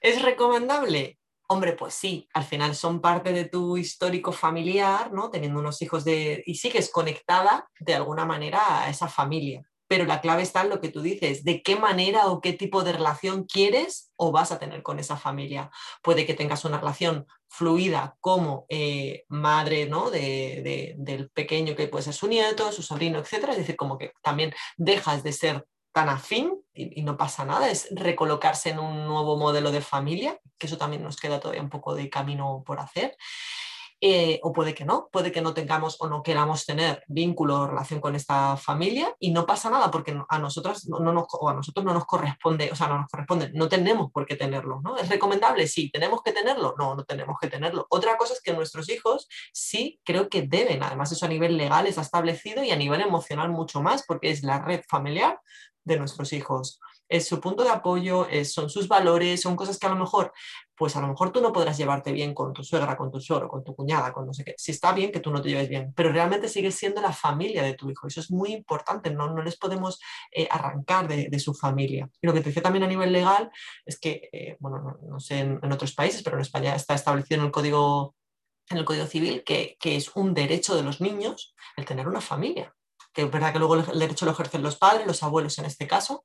[0.00, 1.18] ¿Es recomendable?
[1.48, 5.30] Hombre, pues sí, al final son parte de tu histórico familiar, ¿no?
[5.30, 6.42] Teniendo unos hijos de...
[6.46, 10.80] y sigues conectada de alguna manera a esa familia pero la clave está en lo
[10.80, 14.58] que tú dices, de qué manera o qué tipo de relación quieres o vas a
[14.58, 15.70] tener con esa familia.
[16.02, 20.10] Puede que tengas una relación fluida como eh, madre ¿no?
[20.10, 23.50] de, del pequeño que puede ser su nieto, su sobrino, etc.
[23.50, 27.70] Es decir, como que también dejas de ser tan afín y, y, no pasa nada,
[27.70, 31.70] es recolocarse en un nuevo modelo de familia, que eso también nos queda todavía un
[31.70, 33.16] poco de camino por hacer.
[33.98, 37.66] Eh, o puede que no, puede que no tengamos o no queramos tener vínculo o
[37.66, 41.54] relación con esta familia y no pasa nada porque a nosotras no, nos, o a
[41.54, 44.98] nosotros no nos corresponde, o sea, no nos corresponde, no tenemos por qué tenerlo, ¿no?
[44.98, 45.66] ¿Es recomendable?
[45.66, 46.74] Sí, ¿tenemos que tenerlo?
[46.78, 47.86] No, no tenemos que tenerlo.
[47.88, 51.86] Otra cosa es que nuestros hijos sí creo que deben, además eso a nivel legal
[51.86, 55.40] está establecido y a nivel emocional mucho más porque es la red familiar
[55.84, 59.90] de nuestros hijos es su punto de apoyo, son sus valores, son cosas que a
[59.90, 60.32] lo mejor,
[60.76, 63.48] pues a lo mejor tú no podrás llevarte bien con tu suegra, con tu suegro,
[63.48, 64.54] con tu cuñada, con no sé qué.
[64.58, 67.62] Si está bien que tú no te lleves bien, pero realmente sigues siendo la familia
[67.62, 68.06] de tu hijo.
[68.06, 69.98] Eso es muy importante, no, no les podemos
[70.30, 72.08] eh, arrancar de, su familia.
[72.20, 73.50] Y lo que te decía también a nivel legal
[73.84, 77.46] es que, eh, bueno, no, sé en, otros países, pero en España está establecido en
[77.46, 78.14] el Código,
[78.68, 82.20] en el código Civil que, que es un derecho de los niños el tener una
[82.20, 82.74] familia.
[83.12, 85.86] Que es verdad que luego el derecho lo ejercen los padres, los abuelos en este
[85.86, 86.22] caso,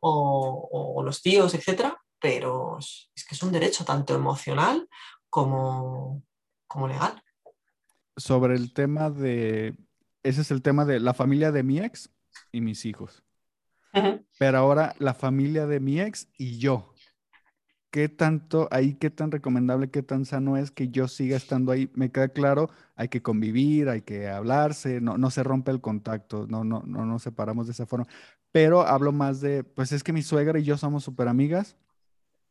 [0.00, 4.88] o, los tíos, etcétera, pero es que es un derecho tanto emocional
[5.28, 6.22] como,
[6.66, 7.22] como legal.
[8.16, 9.76] Sobre el tema de,
[10.22, 12.10] ese es el tema de la familia de mi ex
[12.52, 13.22] y mis hijos.
[14.38, 16.92] Pero ahora la familia de mi ex y yo.
[17.90, 21.88] ¿Qué tanto ahí, qué tan recomendable, qué tan sano es que yo siga estando ahí?
[21.94, 26.48] Me queda claro, hay que convivir, hay que hablarse, no, no se rompe el contacto,
[26.48, 28.08] no, no, no nos separamos de esa forma
[28.54, 31.74] pero hablo más de, pues es que mi suegra y yo somos súper amigas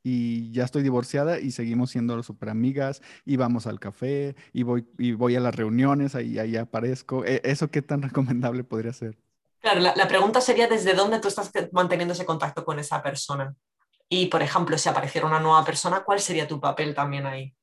[0.03, 4.85] y ya estoy divorciada y seguimos siendo súper amigas y vamos al café y voy,
[4.97, 7.23] y voy a las reuniones, ahí, ahí aparezco.
[7.23, 9.17] E, ¿Eso qué tan recomendable podría ser?
[9.61, 13.55] Claro, la, pregunta sería desde dónde tú estás manteniendo ese contacto con esa persona.
[14.09, 17.55] Y, por ejemplo, si apareciera una nueva persona, ¿cuál sería tu papel también ahí?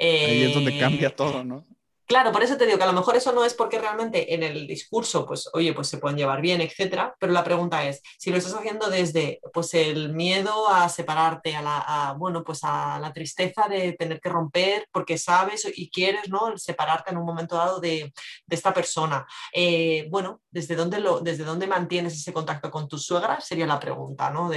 [0.00, 1.66] ahí es donde cambia eh, todo, ¿no?
[2.06, 4.44] Claro, por eso te digo que a lo mejor eso no es porque realmente en
[4.44, 8.30] el discurso, pues, oye, pues se pueden llevar bien, etcétera, pero la pregunta es, si
[8.30, 13.12] lo estás haciendo desde, pues, el miedo a separarte, a la, bueno, pues a la
[13.12, 16.56] tristeza de tener que romper porque sabes y quieres, ¿no?
[16.56, 18.12] Separarte en un momento dado de,
[18.48, 19.26] esta persona.
[19.52, 23.40] Eh, bueno, ¿desde dónde, lo, ¿desde dónde mantienes ese contacto con tu suegra?
[23.40, 24.48] Sería la pregunta, ¿no?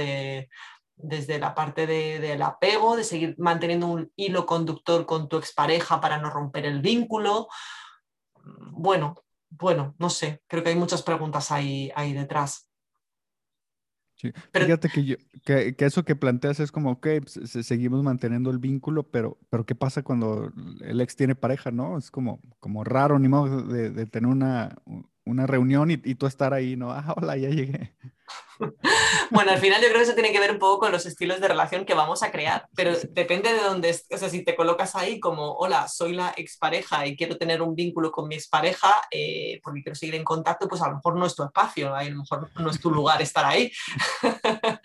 [1.02, 6.18] Desde la parte del apego, de seguir manteniendo un hilo conductor con tu expareja para
[6.18, 7.48] no romper el vínculo.
[8.72, 9.14] Bueno,
[9.50, 12.70] bueno, no sé, creo que hay muchas preguntas ahí, ahí detrás.
[14.52, 19.64] Fíjate que, que, eso que planteas es como, que seguimos manteniendo el vínculo, pero, pero
[19.64, 21.96] ¿qué pasa cuando el ex tiene pareja, no?
[21.96, 24.76] Es como, como raro, ni modo de, tener una,
[25.30, 26.90] una reunión y, y, tú estar ahí, ¿no?
[27.00, 27.94] Ah, hola, ya llegué.
[29.30, 31.40] Bueno, al final yo creo que eso tiene que ver un poco con los estilos
[31.40, 34.96] de relación que vamos a crear, pero depende de dónde, o sea, si te colocas
[34.96, 39.60] ahí como, hola, soy la expareja y quiero tener un vínculo con mi expareja eh,
[39.62, 42.16] porque quiero seguir en contacto, pues a lo mejor no es tu espacio, a lo
[42.16, 43.72] mejor no es tu lugar estar ahí.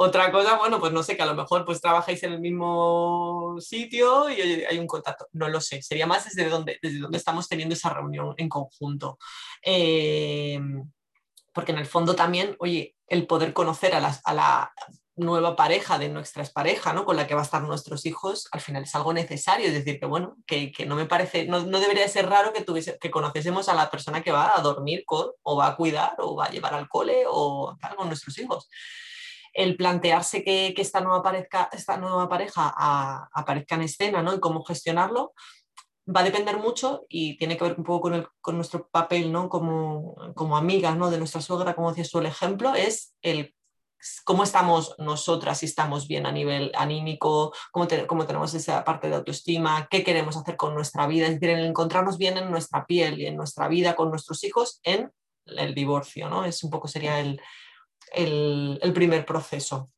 [0.00, 3.56] Otra cosa, bueno, pues no sé, que a lo mejor pues trabajáis en el mismo
[3.58, 7.48] sitio y hay un contacto, no lo sé, sería más desde dónde, desde dónde estamos
[7.48, 9.18] teniendo esa reunión en conjunto.
[9.60, 10.60] Eh,
[11.52, 14.72] porque en el fondo también, oye, el poder conocer a, la
[15.16, 17.04] nueva pareja de nuestra expareja, ¿no?
[17.04, 19.66] Con la que va a estar nuestros hijos, al final es algo necesario.
[19.66, 23.10] Es decir, que bueno, que, no me parece, no, debería ser raro que, tuviese, que
[23.10, 26.44] conociésemos a la persona que va a dormir con, o va a cuidar, o va
[26.44, 28.68] a llevar al cole, o tal, con nuestros hijos.
[29.58, 31.94] El plantearse que, esta, nueva pareja, esta
[33.32, 34.34] aparezca en escena, ¿no?
[34.34, 35.32] Y cómo gestionarlo,
[36.08, 39.48] va a depender mucho y tiene que ver un poco con, nuestro papel ¿no?
[39.48, 41.10] como, como amigas ¿no?
[41.10, 43.54] de nuestra suegra, como decía su el ejemplo, es el
[44.24, 49.88] cómo estamos nosotras, si estamos bien a nivel anímico, cómo, tenemos esa parte de autoestima,
[49.90, 53.36] qué queremos hacer con nuestra vida, es decir, encontrarnos bien en nuestra piel y en
[53.36, 55.10] nuestra vida con nuestros hijos en
[55.46, 56.44] el divorcio, ¿no?
[56.44, 57.40] Es un poco sería el,
[58.12, 59.90] el, primer proceso.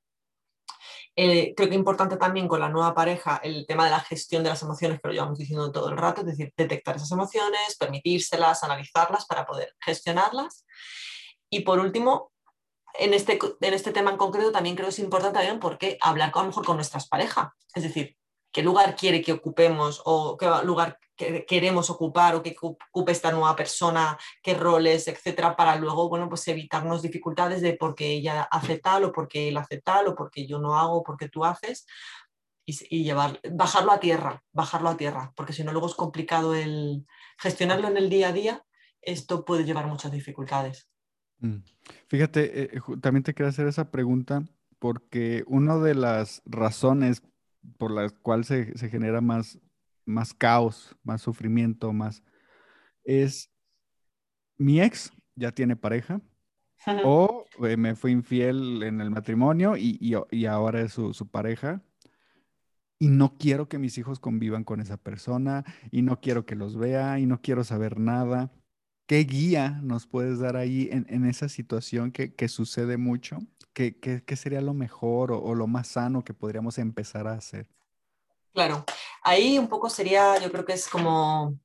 [1.16, 4.50] Eh, creo que importante también con la nueva pareja el tema de la gestión de
[4.50, 8.62] las emociones, que lo llevamos diciendo todo el rato, es decir, detectar esas emociones, permitírselas,
[8.62, 10.64] analizarlas para poder gestionarlas.
[11.50, 12.32] Y por último,
[12.98, 16.32] en este, en este tema en concreto también creo que es importante también porque hablar
[16.34, 18.16] a lo mejor con nuestras parejas, es decir,
[18.52, 20.98] qué lugar quiere que ocupemos o qué lugar
[21.46, 26.46] queremos ocupar o que ocupe esta nueva persona, qué roles, etcétera, para luego, bueno, pues
[26.48, 30.58] evitarnos dificultades de porque ella hace tal o porque él hace tal o porque yo
[30.58, 31.86] no hago, porque tú haces
[32.64, 37.06] y, llevar, bajarlo a tierra, bajarlo a tierra, porque si no luego es complicado el
[37.38, 38.64] gestionarlo en el día a día,
[39.02, 40.88] esto puede llevar muchas dificultades.
[41.38, 41.58] Mm.
[42.08, 44.44] Fíjate, eh, también te quiero hacer esa pregunta
[44.78, 47.22] porque una de las razones
[47.78, 49.58] por las cuales se, se genera más
[50.10, 52.22] más caos, más sufrimiento, más...
[53.04, 53.50] Es
[54.58, 56.20] mi ex ya tiene pareja
[57.02, 61.82] o eh, me fue infiel en el matrimonio y, ahora es su, pareja
[62.98, 66.76] y no quiero que mis hijos convivan con esa persona y no quiero que los
[66.76, 68.52] vea y no quiero saber nada.
[69.10, 73.38] ¿Qué guía nos puedes dar ahí en, esa situación que, sucede mucho?
[73.72, 77.66] ¿Qué, sería lo mejor o, lo más sano que podríamos empezar a hacer?
[78.54, 78.84] Claro,
[79.24, 81.58] ahí un poco sería, yo creo que es como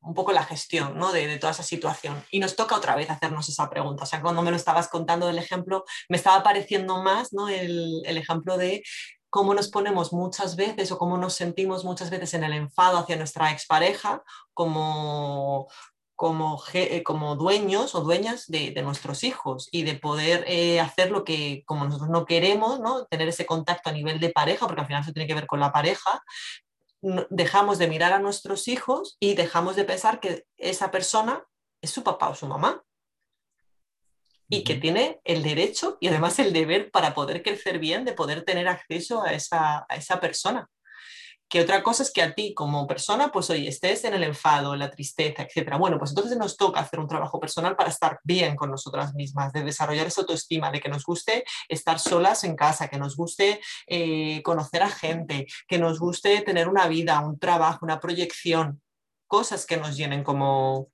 [0.00, 1.12] un poco la gestión ¿no?
[1.12, 2.20] de, toda esa situación.
[2.32, 4.02] Y nos toca otra vez hacernos esa pregunta.
[4.02, 7.48] O sea, cuando me lo estabas contando del ejemplo, me estaba pareciendo más ¿no?
[7.48, 8.82] el, el ejemplo de
[9.30, 13.16] cómo nos ponemos muchas veces o cómo nos sentimos muchas veces en el enfado hacia
[13.16, 15.68] nuestra expareja, como,
[16.16, 21.24] como, eh, como dueños o dueñas de, nuestros hijos y de poder eh, hacer lo
[21.24, 23.04] que como nosotros no queremos, ¿no?
[23.06, 25.60] tener ese contacto a nivel de pareja, porque al final eso tiene que ver con
[25.60, 26.22] la pareja,
[27.30, 31.44] dejamos de mirar a nuestros hijos y dejamos de pensar que esa persona
[31.82, 32.82] es su papá o su mamá.
[34.48, 38.44] Y que tiene el derecho y además el deber para poder crecer bien, de poder
[38.44, 40.70] tener acceso a esa, a esa persona
[41.48, 44.74] que otra cosa es que a ti como persona, pues hoy estés en el enfado,
[44.74, 45.76] en la tristeza, etcétera.
[45.76, 49.52] Bueno, pues entonces nos toca hacer un trabajo personal para estar bien con nosotras mismas,
[49.52, 53.60] de desarrollar esa autoestima, de que nos guste estar solas en casa, que nos guste
[53.86, 58.82] eh, conocer a gente, que nos guste tener una vida, un trabajo, una proyección,
[59.28, 60.90] cosas que nos llenen como,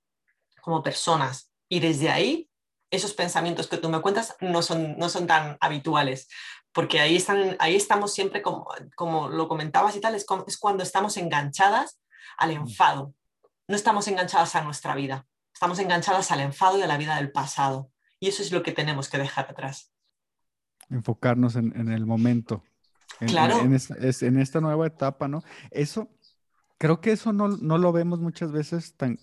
[0.61, 1.51] como personas.
[1.67, 2.49] Y desde ahí
[2.93, 6.27] esos pensamientos que tú me cuentas no son, no son tan habituales,
[6.73, 10.83] porque ahí, están, ahí estamos siempre, como, como lo comentabas y tal, es, es cuando
[10.83, 12.01] estamos enganchadas
[12.37, 13.13] al enfado.
[13.67, 17.31] No estamos enganchadas a nuestra vida, estamos enganchadas al enfado y a la vida del
[17.31, 17.89] pasado.
[18.19, 19.91] Y eso es lo que tenemos que dejar atrás.
[20.89, 22.63] Enfocarnos en, el momento.
[23.19, 23.59] En, claro.
[23.59, 25.43] En, esta, en, esta, nueva etapa, ¿no?
[25.71, 26.09] Eso,
[26.83, 29.17] Creo que eso no, no lo vemos muchas veces tan,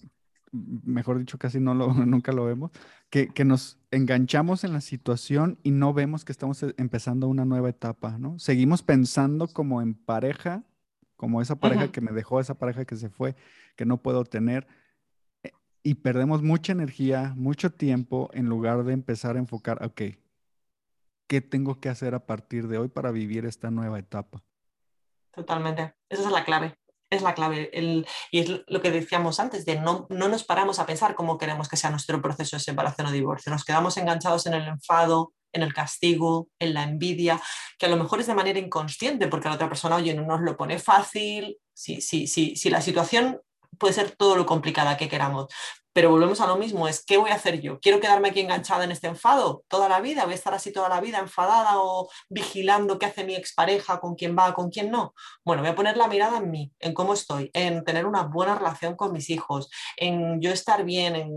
[0.53, 2.71] mejor dicho, casi no lo, nunca lo vemos,
[3.09, 7.45] que, que, nos enganchamos en la situación y no vemos que estamos e, empezando una
[7.45, 8.39] nueva etapa, ¿no?
[8.39, 10.65] Seguimos pensando como en pareja,
[11.17, 13.37] como esa pareja que me dejó, esa pareja que se fue,
[13.77, 14.67] que no puedo tener,
[15.43, 20.03] eh, y perdemos mucha energía, mucho tiempo en lugar de empezar a enfocar, ok,
[21.27, 24.43] ¿qué tengo que hacer a partir de hoy para vivir esta nueva etapa?
[25.33, 26.75] Totalmente, esa es la clave
[27.11, 27.71] es la clave.
[28.31, 31.69] y es lo que decíamos antes, de no, no nos paramos a pensar cómo queremos
[31.69, 33.53] que sea nuestro proceso de separación o divorcio.
[33.53, 37.41] Nos quedamos enganchados en el enfado, en el castigo, en la envidia,
[37.79, 40.41] que a lo mejor es de manera inconsciente, porque la otra persona, oye, no nos
[40.41, 41.59] lo pone fácil.
[41.75, 43.41] Si, sí, sí, si la situación
[43.79, 45.47] puede ser todo lo complicada que queramos,
[45.93, 47.81] pero volvemos a lo mismo, es ¿qué voy a hacer yo?
[47.81, 50.25] ¿Quiero quedarme aquí enganchada en este enfado toda la vida?
[50.25, 54.15] ¿Voy a estar así toda la vida enfadada o vigilando qué hace mi expareja, con
[54.15, 55.15] quién va, con quién no?
[55.45, 58.55] Bueno, voy a poner la mirada en mí, en cómo estoy, en tener una buena
[58.55, 61.31] relación con mis hijos, en yo estar bien, en,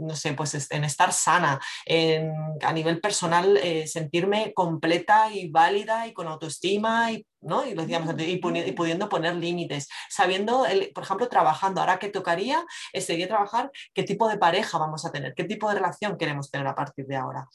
[0.00, 2.32] no sé, pues en estar sana, en
[2.62, 7.66] a nivel personal eh, sentirme completa y válida y con autoestima y ¿no?
[7.66, 11.80] Y lo decíamos y, pudiendo poner límites, sabiendo, por ejemplo, trabajando.
[11.80, 15.68] Ahora que tocaría eh, sería trabajar qué tipo de pareja vamos a tener, qué tipo
[15.68, 17.48] de relación queremos tener a partir de ahora.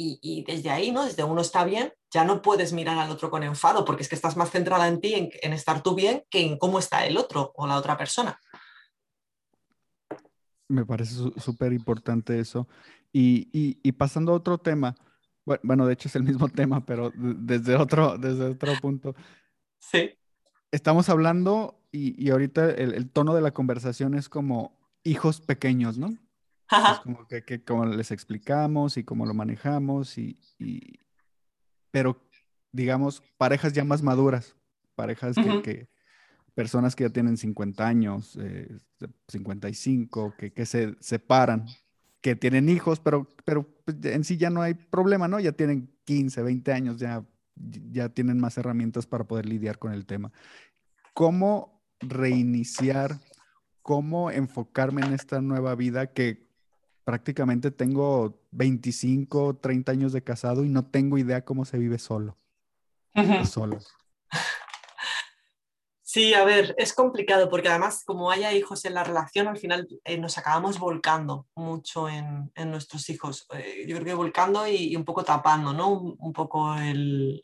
[0.00, 1.04] Y, desde ahí, ¿no?
[1.04, 4.14] Desde uno está bien, ya no puedes mirar al otro con enfado, porque es que
[4.14, 7.50] estás más centrada en ti, en, estar tú bien, que en cómo está el otro
[7.56, 8.38] o la otra persona.
[10.68, 12.68] Me parece súper importante eso.
[13.12, 14.94] y pasando a otro tema,
[15.62, 19.14] bueno, de hecho es el mismo tema, pero desde otro, desde otro punto.
[19.78, 20.18] Sí.
[20.70, 26.08] Estamos hablando y, ahorita el, tono de la conversación es como hijos pequeños, ¿no?
[26.70, 30.38] Es como que, como les explicamos y cómo lo manejamos y,
[31.90, 32.20] pero
[32.72, 34.54] digamos parejas ya más maduras,
[34.94, 35.34] parejas
[35.64, 35.88] que,
[36.54, 38.38] personas que ya tienen 50 años,
[39.28, 41.66] 55, eh, que, que se separan
[42.20, 45.38] que tienen hijos, pero, pero pues, en sí ya no hay problema, ¿no?
[45.40, 47.24] Ya tienen 15, 20 años, ya,
[47.90, 50.32] ya tienen más herramientas para poder lidiar con el tema.
[51.14, 53.20] ¿Cómo reiniciar,
[53.88, 56.46] cómo enfocarme en esta nueva vida que
[57.04, 62.36] prácticamente tengo 25, 30 años de casado y no tengo idea cómo se vive solo?
[63.46, 63.78] Solo.
[66.10, 69.86] Sí, a ver, es complicado porque además como haya hijos en la relación, al final
[70.04, 73.46] eh, nos acabamos volcando mucho en, nuestros hijos.
[73.52, 75.90] Eh, yo creo que volcando y, un poco tapando, ¿no?
[75.90, 77.42] Un, poco el,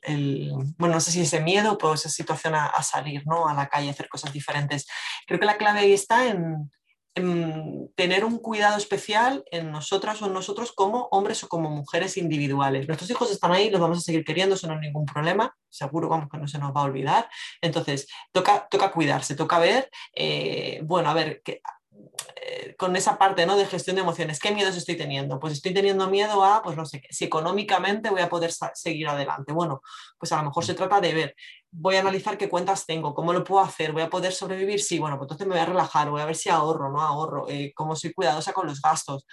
[0.78, 3.46] bueno, no sé si ese miedo o esa situación a, salir, ¿no?
[3.46, 4.86] A la calle, hacer cosas diferentes.
[5.26, 6.70] Creo que la clave ahí está en,
[7.14, 12.88] tener un cuidado especial en nosotras o en nosotros como hombres o como mujeres individuales.
[12.88, 16.08] Nuestros hijos están ahí, los vamos a seguir queriendo, eso no es ningún problema, seguro
[16.08, 17.28] vamos que no se nos va a olvidar.
[17.60, 21.60] Entonces, toca, toca cuidarse, toca ver, eh, bueno, a ver, que,
[22.36, 23.56] eh, con esa parte ¿no?
[23.56, 25.38] de gestión de emociones, ¿qué miedos estoy teniendo?
[25.40, 29.52] Pues estoy teniendo miedo a, pues no sé, si económicamente voy a poder seguir adelante.
[29.52, 29.80] Bueno,
[30.18, 31.36] pues a lo mejor se trata de ver,
[31.70, 34.98] voy a analizar qué cuentas tengo, cómo lo puedo hacer, voy a poder sobrevivir, sí,
[34.98, 37.72] bueno, pues entonces me voy a relajar, voy a ver si ahorro, no ahorro, eh,
[37.74, 39.26] cómo soy cuidadosa con los gastos.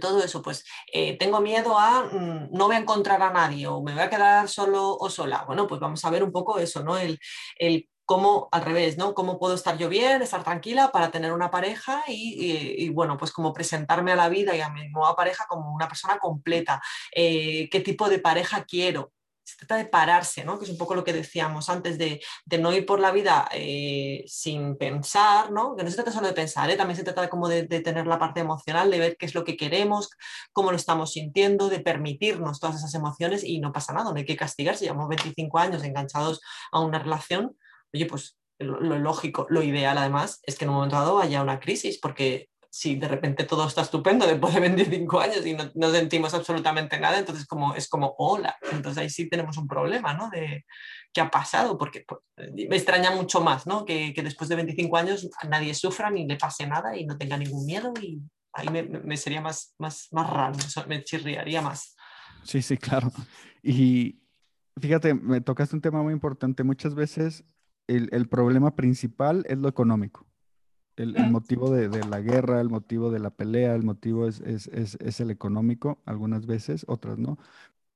[0.00, 3.82] Todo eso, pues eh, tengo miedo a mm, no voy a encontrar a nadie o
[3.82, 5.44] me voy a quedar solo o sola.
[5.46, 6.96] Bueno, pues vamos a ver un poco eso, ¿no?
[6.96, 7.18] El,
[7.56, 9.14] el cómo, al revés, ¿no?
[9.14, 13.52] Cómo puedo estar yo bien, estar tranquila para tener una pareja y, bueno, pues como
[13.52, 16.82] presentarme a la vida y a mi nueva pareja como una persona completa.
[17.14, 19.12] Eh, ¿Qué tipo de pareja quiero?
[19.44, 20.58] se trata de pararse, ¿no?
[20.58, 22.20] que es un poco lo que decíamos antes, de,
[22.60, 25.74] no ir por la vida eh, sin pensar, ¿no?
[25.74, 26.76] que no se trata solo de pensar, ¿eh?
[26.76, 29.56] también se trata como de, tener la parte emocional, de ver qué es lo que
[29.56, 30.10] queremos,
[30.52, 34.24] cómo lo estamos sintiendo, de permitirnos todas esas emociones y no pasa nada, no hay
[34.24, 36.40] que castigarse, llevamos 25 años enganchados
[36.70, 37.56] a una relación,
[37.92, 41.60] oye, pues lo, lógico, lo ideal además es que en un momento dado haya una
[41.60, 46.34] crisis, porque si de repente todo está estupendo después de 25 años y no, sentimos
[46.34, 50.30] absolutamente nada, entonces como, es como, hola, entonces ahí sí tenemos un problema, ¿no?
[50.30, 50.66] De
[51.12, 52.20] qué ha pasado, porque pues,
[52.52, 53.84] me extraña mucho más, ¿no?
[53.84, 57.36] Que, que, después de 25 años nadie sufra ni le pase nada y no tenga
[57.36, 58.20] ningún miedo y
[58.52, 61.96] ahí me, me sería más, más, más raro, me chirriaría más.
[62.44, 63.10] Sí, sí, claro.
[63.62, 64.20] Y
[64.80, 66.62] fíjate, me tocaste un tema muy importante.
[66.62, 67.44] Muchas veces
[67.96, 70.26] el, problema principal es lo económico.
[70.96, 74.40] El, motivo de, la guerra, el motivo de la pelea, el motivo es,
[75.20, 77.38] el económico, algunas veces, otras no.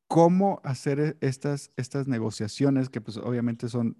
[0.09, 3.97] ¿Cómo hacer e, estas, estas negociaciones que pues obviamente son,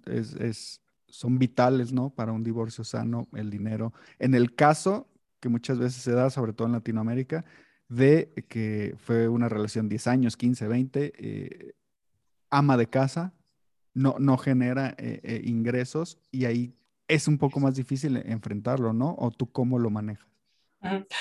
[1.07, 2.09] son vitales, ¿no?
[2.09, 3.93] Para un divorcio sano, el dinero.
[4.17, 5.07] En el caso
[5.39, 7.45] que muchas veces se da, sobre todo en Latinoamérica,
[7.89, 11.75] de que fue una relación 10 años, 15, 20, eh,
[12.49, 13.33] ama de casa,
[13.95, 16.75] no, no genera eh, eh, ingresos y ahí
[17.07, 19.15] es un poco más difícil enfrentarlo, ¿no?
[19.17, 20.27] ¿O tú cómo lo manejas?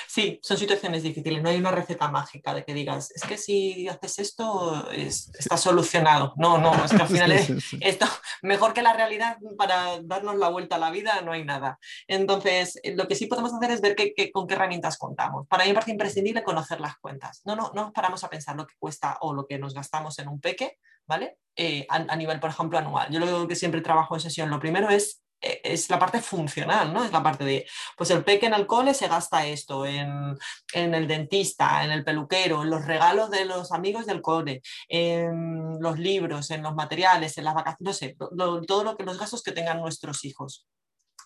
[0.06, 1.42] Sí, son situaciones difíciles.
[1.42, 6.34] No hay una receta mágica de que digas, es que si haces esto, está solucionado.
[6.36, 7.50] No, no, es que al final es
[7.80, 8.06] esto
[8.42, 11.78] mejor que la realidad para darnos la vuelta a la vida, no hay nada.
[12.06, 13.96] Entonces, lo que sí podemos hacer es ver
[14.32, 15.46] con qué herramientas contamos.
[15.48, 17.40] Para mí me parece imprescindible conocer las cuentas.
[17.44, 20.18] No, no, no nos paramos a pensar lo que cuesta o lo que nos gastamos
[20.18, 21.38] en un peque, ¿vale?
[21.57, 23.09] Eh, a, nivel, por ejemplo, anual.
[23.11, 26.92] Yo lo que siempre trabajo en sesión, lo primero es e, es la parte funcional,
[26.92, 27.05] ¿no?
[27.05, 30.36] Es la parte de, pues el peque en el cole se gasta esto, en,
[30.74, 35.98] el dentista, en el peluquero, en los regalos de los amigos del cole, en los
[35.98, 38.16] libros, en los materiales, en las vacaciones, no sé,
[38.66, 40.66] todo lo que los gastos que tengan nuestros hijos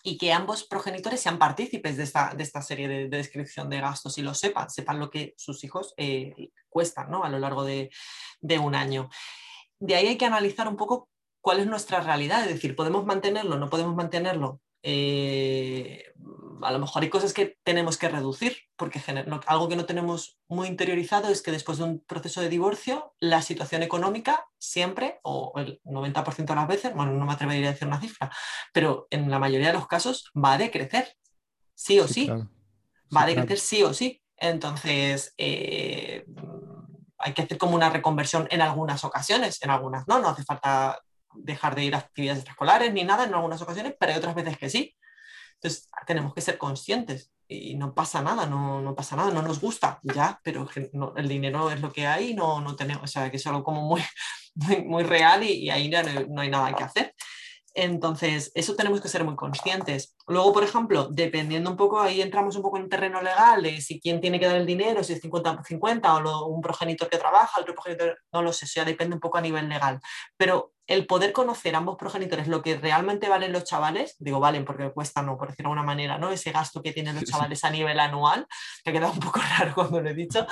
[0.03, 4.17] y que ambos progenitores sean partícipes de esta, de esta serie de, descripción de gastos
[4.17, 7.23] y lo sepan, sepan lo que sus hijos eh, cuestan ¿no?
[7.23, 7.89] a lo largo de,
[8.39, 9.09] de un año.
[9.79, 11.09] De ahí hay que analizar un poco
[11.41, 14.61] cuál es nuestra realidad, es decir, podemos mantenerlo, no podemos mantenerlo.
[14.83, 16.03] Eh,
[16.61, 19.01] a lo mejor hay cosas que tenemos que reducir, porque
[19.47, 23.41] algo que no tenemos muy interiorizado es que después de un proceso de divorcio, la
[23.41, 27.87] situación económica siempre, o el 90% de las veces, bueno, no me atrevería a decir
[27.87, 28.31] una cifra,
[28.73, 31.15] pero en la mayoría de los casos va a decrecer,
[31.73, 32.29] sí o sí.
[33.15, 34.21] va a decrecer sí o sí.
[34.41, 36.25] Entonces, eh,
[37.19, 40.99] hay que hacer como una reconversión en algunas ocasiones, en algunas no, no hace falta
[41.33, 44.57] dejar de ir a actividades extraescolares ni nada en algunas ocasiones, pero hay otras veces
[44.57, 44.95] que sí.
[45.55, 49.59] Entonces tenemos que ser conscientes y no pasa nada, no, no pasa nada, no nos
[49.59, 50.69] gusta, ya, pero
[51.17, 53.81] el dinero es lo que hay, no, no tenemos, o sea, que es algo como
[53.81, 54.01] muy,
[54.85, 57.15] muy, real y, y, ahí no, no, hay nada que hacer.
[57.81, 60.13] Entonces, eso tenemos que ser muy conscientes.
[60.27, 64.01] Luego, por ejemplo, dependiendo un poco, ahí entramos un poco en terreno legal de si
[64.01, 67.17] quién tiene que dar el dinero, si es 50 por 50 o un progenitor que
[67.17, 70.01] trabaja, otro progenitor, no lo sé, eso ya depende un poco a nivel legal.
[70.35, 74.91] Pero el poder conocer ambos progenitores lo que realmente valen los chavales, digo valen porque
[74.91, 76.31] cuesta, no, por decirlo de alguna manera, ¿no?
[76.31, 78.45] Ese gasto que tienen los chavales a nivel anual,
[78.83, 80.45] que ha quedado un poco raro cuando lo he dicho,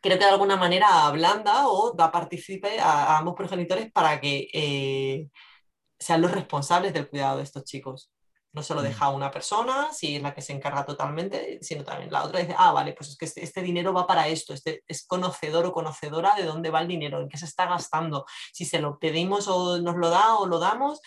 [0.00, 4.48] creo que de alguna manera ablanda o da participe a, ambos progenitores para que...
[4.52, 5.26] Eh,
[5.98, 8.10] sean los responsables del cuidado de estos chicos.
[8.52, 12.10] No solo deja a una persona, si es la que se encarga totalmente, sino también
[12.10, 14.82] la otra dice, ah, vale, pues es que este, este, dinero va para esto, este
[14.88, 18.64] es conocedor o conocedora de dónde va el dinero, en qué se está gastando, si
[18.64, 21.00] se lo pedimos o nos lo da o lo damos,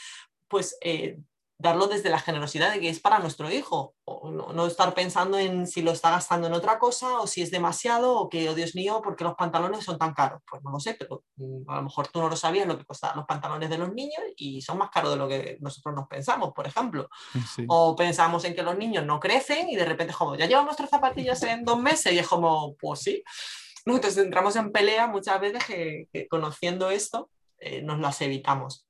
[0.47, 1.17] pues eh,
[1.61, 5.67] darlo desde la generosidad de que es para nuestro hijo, o no, estar pensando en
[5.67, 8.75] si lo está gastando en otra cosa o si es demasiado o que, oh Dios
[8.75, 10.41] mío, porque los pantalones son tan caros.
[10.49, 12.85] Pues no lo sé, pero mm, a lo mejor tú no lo sabías lo que
[12.85, 16.07] costaban los pantalones de los niños y son más caros de lo que nosotros nos
[16.07, 17.09] pensamos, por ejemplo.
[17.67, 20.89] O pensamos en que los niños no crecen y de repente, como, ya llevamos nuestras
[20.89, 23.23] zapatillas en dos meses y es como, pues sí.
[23.85, 28.85] Entonces entramos en pelea muchas veces que, conociendo esto eh, nos las evitamos.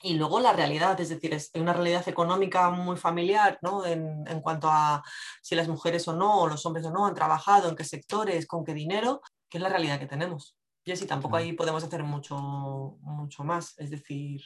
[0.00, 3.84] Y luego la realidad, es decir, es una realidad económica muy familiar ¿no?
[3.84, 5.02] en, en, cuanto a
[5.42, 8.46] si las mujeres o no, o los hombres o no han trabajado, en qué sectores,
[8.46, 10.56] con qué dinero, que es la realidad que tenemos.
[10.84, 12.38] Y así tampoco ahí podemos hacer mucho,
[13.00, 13.78] mucho más.
[13.78, 14.40] Es decir,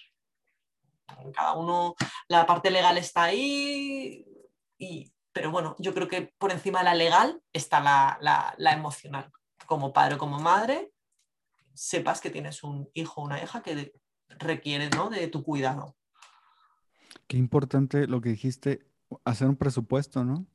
[1.35, 1.95] cada uno,
[2.29, 4.27] la parte legal está ahí,
[4.79, 8.73] y, pero bueno, yo creo que por encima de la legal está la, la, la
[8.73, 9.31] emocional.
[9.67, 10.93] Como padre o como madre,
[11.75, 13.93] sepas que tienes un hijo o una hija que
[14.39, 15.11] requiere ¿no?
[15.11, 15.95] de tu cuidado.
[17.27, 18.87] Qué importante lo que dijiste,
[19.25, 20.47] hacer un presupuesto, ¿no?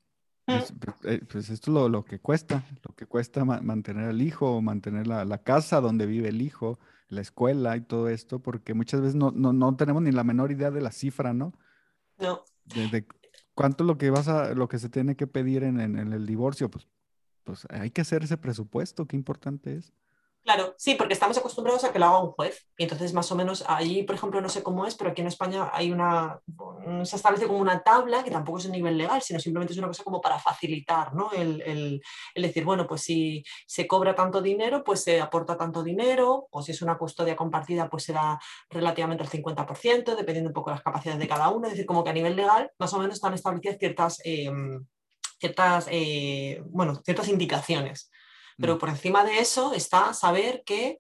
[0.45, 0.73] Pues,
[1.03, 5.37] eh, pues, esto es lo, que cuesta, lo que cuesta mantener al hijo, mantener la,
[5.39, 9.75] casa donde vive el hijo, la escuela y todo esto, porque muchas veces no, no,
[9.75, 11.53] tenemos ni la menor idea de la cifra, ¿no?
[12.17, 12.45] No.
[12.63, 13.05] De,
[13.55, 16.25] cuánto lo que vas a, lo que se tiene que pedir en, en, en el
[16.25, 16.87] divorcio, pues,
[17.43, 19.91] pues hay que hacer ese presupuesto, qué importante es.
[20.47, 22.65] Claro, sí, porque estamos acostumbrados a que lo haga un juez.
[22.77, 25.27] Y entonces, más o menos, ahí, por ejemplo, no sé cómo es, pero aquí en
[25.27, 26.39] España hay una,
[27.03, 29.89] se establece como una tabla que tampoco es a nivel legal, sino simplemente es una
[29.89, 31.33] cosa como para facilitar, ¿no?
[31.33, 32.01] El,
[32.33, 36.71] decir, bueno, pues si se cobra tanto dinero, pues se aporta tanto dinero, o si
[36.71, 38.39] es una custodia compartida, pues será
[38.69, 41.67] relativamente el 50%, dependiendo un poco de las capacidades de cada uno.
[41.67, 44.49] Es decir, como que a nivel legal, más o menos están establecidas ciertas, eh,
[45.41, 48.09] ciertas, eh, bueno, ciertas indicaciones.
[48.57, 48.79] Pero mm.
[48.79, 50.99] por encima de eso está saber que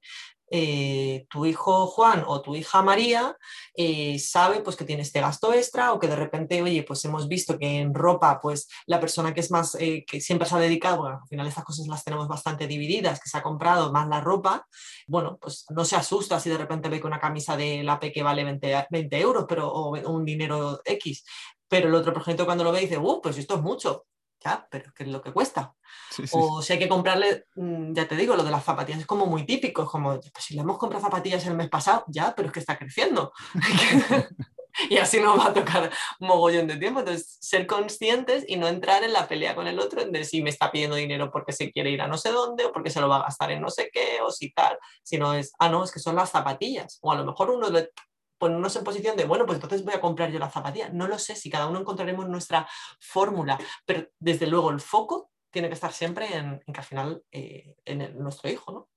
[0.49, 3.35] eh, tu hijo Juan o tu hija María
[3.75, 7.27] eh, sabe pues que tiene este gasto extra o que de repente, oye, pues hemos
[7.27, 10.59] visto que en ropa, pues la persona que es más, eh, que siempre se ha
[10.59, 14.07] dedicado, bueno, al final estas cosas las tenemos bastante divididas, que se ha comprado más
[14.07, 14.65] la ropa,
[15.07, 18.11] bueno, pues no se asusta si de repente ve que una camisa de la P
[18.11, 21.25] que vale 20, 20 euros, pero o un dinero X,
[21.67, 24.05] pero el otro proyecto cuando lo ve dice, uh, pues esto es mucho,
[24.47, 25.73] ya, pero ¿qué es lo que cuesta?
[26.31, 29.25] O si hay que comprarle, mm, ya te digo, lo de las zapatillas es como
[29.25, 32.47] muy típico, es como, pues si le hemos comprado zapatillas el mes pasado, ya, pero
[32.47, 33.31] es que está creciendo.
[34.89, 36.99] y así nos va a tocar mogollón de tiempo.
[36.99, 40.49] Entonces, ser conscientes y no entrar en la pelea con el otro de si me
[40.49, 43.09] está pidiendo dinero porque se quiere ir a no sé dónde o porque se lo
[43.09, 45.91] va a gastar en no sé qué o si tal, sino es, ah, no, es
[45.91, 46.99] que son las zapatillas.
[47.01, 47.89] O a lo mejor uno le
[48.37, 50.89] ponernos en posición de, bueno, pues entonces voy a comprar yo la zapatilla.
[50.89, 52.67] No lo sé, si cada uno encontraremos nuestra
[52.99, 57.75] fórmula, pero desde luego el foco tiene que estar siempre en, que al final eh,
[57.85, 58.89] en nuestro hijo, ¿no?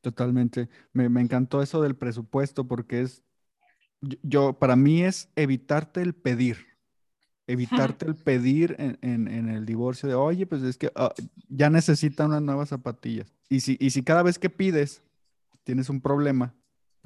[0.00, 0.68] Totalmente.
[0.92, 3.24] Me, me, encantó eso del presupuesto porque es,
[4.22, 6.64] yo, para mí es evitarte el pedir,
[7.46, 11.12] evitarte el pedir en, en, el divorcio de, oye, pues es que ah,
[11.48, 13.32] ya necesita unas nuevas zapatillas.
[13.48, 15.02] Y si, y si cada vez que pides
[15.64, 16.54] tienes un problema,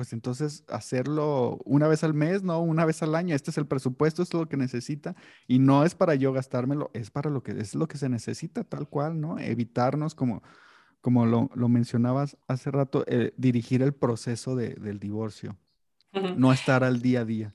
[0.01, 3.35] pues entonces hacerlo una vez al mes, no una vez al año.
[3.35, 5.15] Este es el presupuesto, esto es lo que necesita
[5.47, 8.65] y no es para yo gastármelo, es para lo que es lo que se necesita
[8.65, 9.39] tal cual, ¿no?
[9.39, 10.43] Evitarnos como
[11.03, 15.59] como lo, mencionabas hace rato, eh, dirigir el proceso del divorcio,
[16.35, 17.55] no estar al día a día.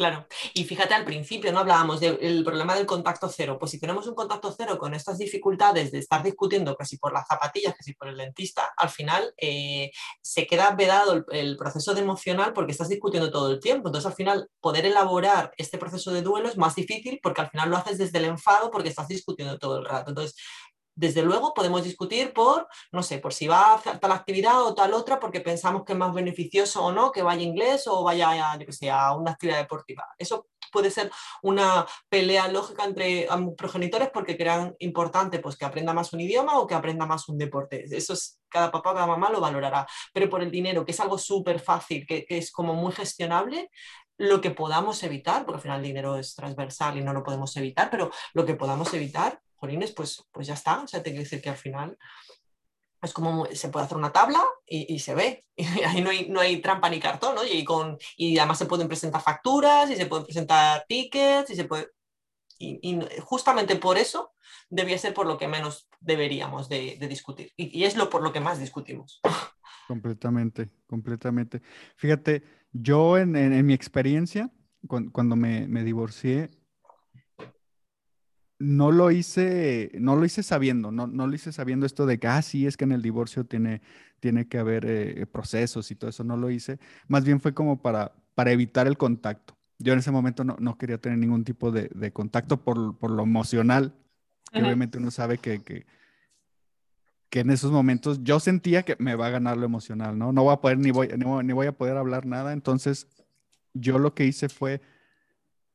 [0.00, 3.58] Claro, y fíjate al principio, no hablábamos del problema del contacto cero.
[3.60, 7.12] Pues si tenemos un contacto cero con estas dificultades de estar discutiendo que si por
[7.12, 9.90] las zapatillas, que si por el dentista, al final eh,
[10.22, 13.88] se queda vedado el, el, proceso de emocional porque estás discutiendo todo el tiempo.
[13.88, 17.68] Entonces al final poder elaborar este proceso de duelo es más difícil porque al final
[17.68, 20.12] lo haces desde el enfado porque estás discutiendo todo el rato.
[20.12, 20.34] Entonces
[21.00, 24.92] desde luego podemos discutir por, no sé, por si va a tal actividad o tal
[24.92, 28.66] otra, porque pensamos que es más beneficioso o no que vaya inglés o vaya yo
[28.66, 30.06] que sé, a una actividad deportiva.
[30.18, 31.10] Eso puede ser
[31.42, 36.58] una pelea lógica entre ambos progenitores porque crean importante pues, que aprenda más un idioma
[36.58, 37.86] o que aprenda más un deporte.
[37.90, 39.86] Eso es, cada papá o cada mamá lo valorará.
[40.12, 43.70] Pero por el dinero, que es algo súper fácil, que, que es como muy gestionable,
[44.18, 47.56] lo que podamos evitar, porque al final el dinero es transversal y no lo podemos
[47.56, 50.82] evitar, pero lo que podamos evitar jolines, pues, pues ya está.
[50.82, 51.96] O sea, te quiero decir que al final
[53.02, 55.44] es como se puede hacer una tabla y, se ve.
[55.56, 57.42] Y ahí no hay, no hay, trampa ni cartón, ¿no?
[57.44, 61.64] Y, con, y además se pueden presentar facturas y se pueden presentar tickets y se
[61.64, 61.88] puede...
[62.58, 64.32] Y, justamente por eso
[64.68, 67.52] debía ser por lo que menos deberíamos de, discutir.
[67.56, 69.20] Y, es lo por lo que más discutimos.
[69.88, 71.62] Completamente, completamente.
[71.96, 74.48] Fíjate, yo en, en, mi experiencia,
[74.86, 76.48] cuando, cuando me, me divorcié,
[78.60, 82.28] no lo hice, no lo hice sabiendo, no, no lo hice sabiendo esto de que,
[82.28, 83.80] ah, sí, es que en el divorcio tiene,
[84.20, 86.78] tiene que haber eh, procesos y todo eso, no lo hice.
[87.08, 89.56] Más bien fue como para, para evitar el contacto.
[89.78, 93.10] Yo en ese momento no, no quería tener ningún tipo de, de contacto por, por,
[93.10, 93.94] lo emocional,
[94.52, 95.86] que obviamente uno sabe que, que,
[97.30, 100.32] que, en esos momentos yo sentía que me va a ganar lo emocional, ¿no?
[100.32, 102.52] No voy a poder, ni voy, ni voy a poder hablar nada.
[102.52, 103.06] Entonces,
[103.72, 104.82] yo lo que hice fue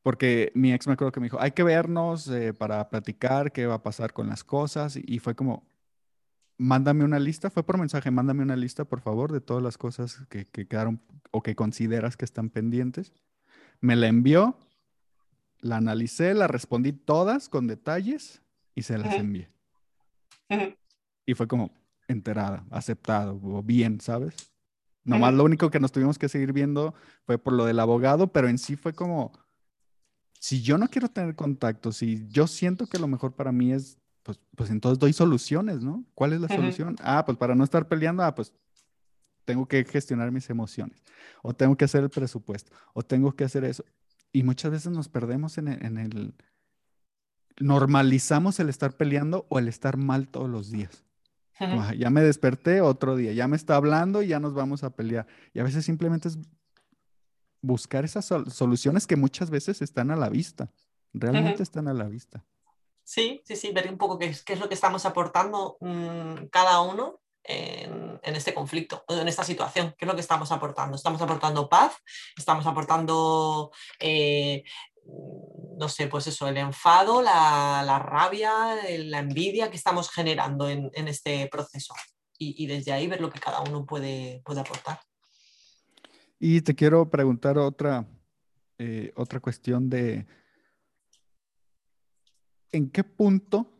[0.06, 3.66] porque mi ex me acuerdo que me dijo, hay que vernos eh, para platicar qué
[3.66, 4.96] va a pasar con las cosas.
[5.04, 5.66] Y fue como,
[6.58, 10.22] mándame una lista, fue por mensaje, mándame una lista, por favor, de todas las cosas
[10.28, 11.02] que, quedaron
[11.32, 13.12] o que consideras que están pendientes.
[13.80, 14.56] Me la envió,
[15.58, 18.42] la analicé, la respondí todas con detalles
[18.76, 19.50] y se las envié.
[21.26, 21.72] Y fue como
[22.06, 24.36] enterada, aceptado, o bien, ¿sabes?
[25.02, 26.94] Nomás lo único que nos tuvimos que seguir viendo
[27.24, 29.32] fue por lo del abogado, pero en sí fue como
[30.46, 33.98] si yo no quiero tener contacto, si yo siento que lo mejor para mí es,
[34.22, 36.04] pues, pues entonces doy soluciones, ¿no?
[36.14, 36.94] ¿Cuál es la solución?
[37.00, 38.52] Ah, pues para no estar peleando, ah, pues
[39.44, 41.02] tengo que gestionar mis emociones,
[41.42, 43.84] o tengo que hacer el presupuesto, o tengo que hacer eso.
[44.30, 46.34] Y muchas veces nos perdemos en el, en el
[47.58, 51.02] normalizamos el estar peleando o el estar mal todos los días.
[51.98, 55.26] ya me desperté otro día, ya me está hablando y ya nos vamos a pelear.
[55.54, 56.38] Y a veces simplemente es
[57.66, 60.70] buscar esas soluciones que muchas veces están a la vista,
[61.12, 62.44] realmente están a la vista.
[63.02, 66.80] Sí, sí, sí, ver un poco qué, qué es lo que estamos aportando mm, cada
[66.80, 70.96] uno en, en, este conflicto, en esta situación, qué es lo que estamos aportando.
[70.96, 71.96] Estamos aportando paz,
[72.36, 74.64] estamos aportando, eh,
[75.78, 80.90] no sé, pues eso, el enfado, la, la rabia, la envidia que estamos generando en,
[80.94, 81.94] en este proceso.
[82.38, 85.00] Y, y, desde ahí ver lo que cada uno puede, puede aportar.
[86.38, 88.06] Y te quiero preguntar otra,
[88.78, 90.26] eh, otra cuestión de,
[92.72, 93.72] ¿en qué punto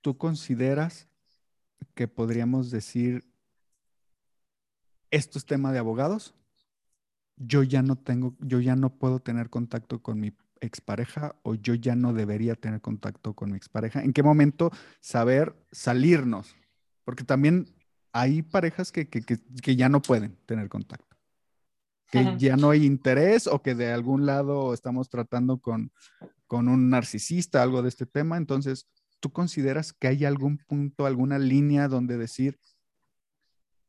[0.00, 1.08] tú consideras
[1.94, 3.24] que podríamos decir,
[5.12, 6.34] esto es tema de abogados?
[7.36, 11.74] Yo ya no tengo, yo ya no puedo tener contacto con mi expareja o yo
[11.74, 14.02] ya no debería tener contacto con mi expareja.
[14.02, 16.56] ¿En qué momento saber salirnos?
[17.04, 17.72] Porque también
[18.12, 21.09] hay parejas que, que ya no pueden tener contacto
[22.10, 25.92] que ya no hay interés o que de algún lado estamos tratando con,
[26.46, 28.36] con un narcisista, algo de este tema.
[28.36, 28.88] Entonces,
[29.20, 32.58] ¿tú consideras que hay algún punto, alguna línea donde decir,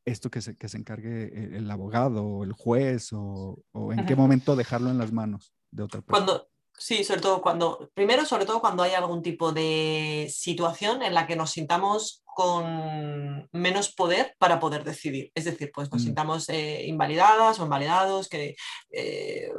[0.05, 4.55] esto que se, que se encargue el abogado o el juez o, en qué momento
[4.55, 6.25] dejarlo en las manos de otra persona.
[6.25, 11.13] Cuando, sí, sobre todo cuando, primero, sobre todo cuando hay algún tipo de situación en
[11.13, 15.31] la que nos sintamos con menos poder para poder decidir.
[15.35, 16.05] Es decir, pues nos mm.
[16.05, 18.55] sintamos eh, invalidadas o invalidados, que,
[18.91, 19.51] eh,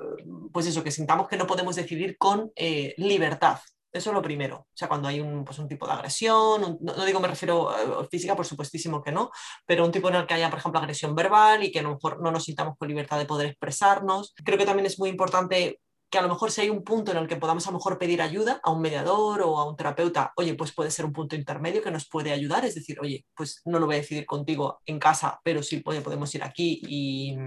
[0.52, 3.58] pues eso, que sintamos que no podemos decidir con eh, libertad.
[3.92, 4.56] Eso es lo primero.
[4.56, 8.06] O sea, cuando hay un, pues un tipo de agresión, no, digo me refiero a
[8.08, 9.30] física, por supuestísimo que no,
[9.66, 11.90] pero un tipo en el que haya, por ejemplo, agresión verbal y que a lo
[11.90, 14.32] mejor no nos sintamos con libertad de poder expresarnos.
[14.42, 15.78] Creo que también es muy importante
[16.12, 17.98] que a lo mejor si hay un punto en el que podamos a lo mejor
[17.98, 21.34] pedir ayuda a un mediador o a un terapeuta, oye, pues puede ser un punto
[21.34, 24.82] intermedio que nos puede ayudar, es decir, oye, pues no lo voy a decidir contigo
[24.84, 27.38] en casa, pero sí podemos ir aquí y,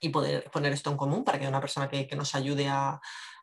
[0.00, 2.66] y poder poner esto en común para que haya una persona que, que nos ayude
[2.66, 3.00] a,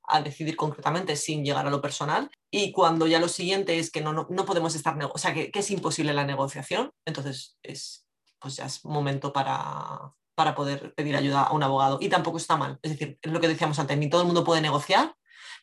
[0.07, 2.29] a decidir concretamente sin llegar a lo personal.
[2.51, 5.71] Y cuando ya lo siguiente es que no, no, podemos estar, o sea, que, es
[5.71, 8.05] imposible la negociación, entonces es,
[8.39, 11.97] pues ya es momento para, para poder pedir ayuda a un abogado.
[12.01, 12.79] Y tampoco está mal.
[12.81, 15.15] Es decir, es lo que decíamos antes, ni todo el mundo puede negociar,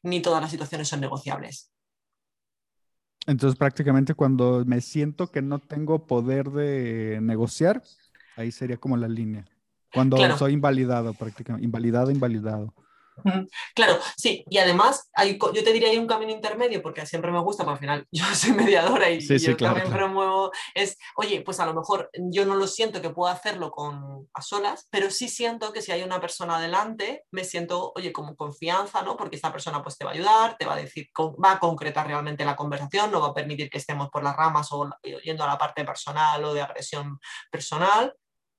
[0.03, 1.73] ni todas las situaciones son negociables.
[3.27, 7.83] Entonces, prácticamente cuando me siento que no tengo poder de negociar,
[8.37, 9.47] ahí sería como la línea.
[9.93, 12.75] Cuando soy invalidado, prácticamente, invalidado, invalidado.
[13.75, 17.41] Claro, sí, y además hay, yo te diría hay un camino intermedio porque siempre me
[17.41, 21.67] gusta, porque al final yo soy mediadora y, yo también promuevo, es, oye, pues a
[21.67, 25.73] lo mejor yo no lo siento que pueda hacerlo con, a solas, pero sí siento
[25.73, 29.17] que si hay una persona adelante, me siento, oye, como confianza, ¿no?
[29.17, 32.07] Porque esta persona pues te va a ayudar, te va a decir, va a concretar
[32.07, 34.89] realmente la conversación, no va a permitir que estemos por las ramas o
[35.23, 37.19] yendo a la parte personal o de agresión
[37.51, 38.15] personal,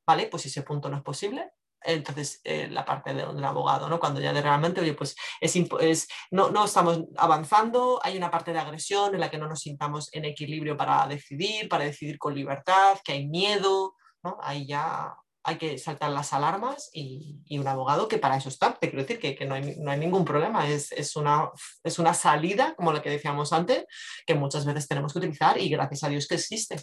[0.06, 0.28] ¿vale?
[0.28, 1.52] Pues si ese punto no es posible,
[1.84, 4.00] entonces eh, la parte del, abogado, ¿no?
[4.00, 8.54] Cuando ya de realmente, oye, pues es, es no, no, estamos avanzando, hay una parte
[8.54, 12.36] de agresión en la que no nos sintamos en equilibrio para decidir, para decidir con
[12.36, 14.38] libertad, que hay miedo, ¿no?
[14.42, 18.74] Ahí ya hay que saltar las alarmas y, y un abogado que para eso está,
[18.76, 21.50] te quiero decir que, que no, hay, no, hay, ningún problema, es, es, una,
[21.84, 23.86] es una salida, como la que decíamos antes,
[24.26, 26.76] que muchas veces tenemos que utilizar y gracias a Dios que existe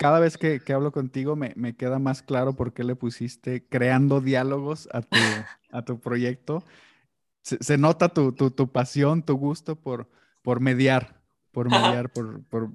[0.00, 4.88] cada vez que, hablo contigo me, queda más claro por qué le pusiste creando diálogos
[4.94, 5.18] a tu,
[5.70, 6.64] a tu proyecto.
[7.42, 8.32] Se, nota tu,
[8.72, 10.08] pasión, tu gusto por,
[10.40, 11.20] por mediar,
[11.52, 12.10] por mediar,
[12.48, 12.70] por,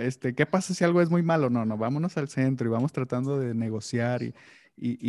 [0.00, 1.48] este, ¿qué pasa si algo es muy malo?
[1.48, 4.34] No, no, vámonos al centro y vamos tratando de negociar y,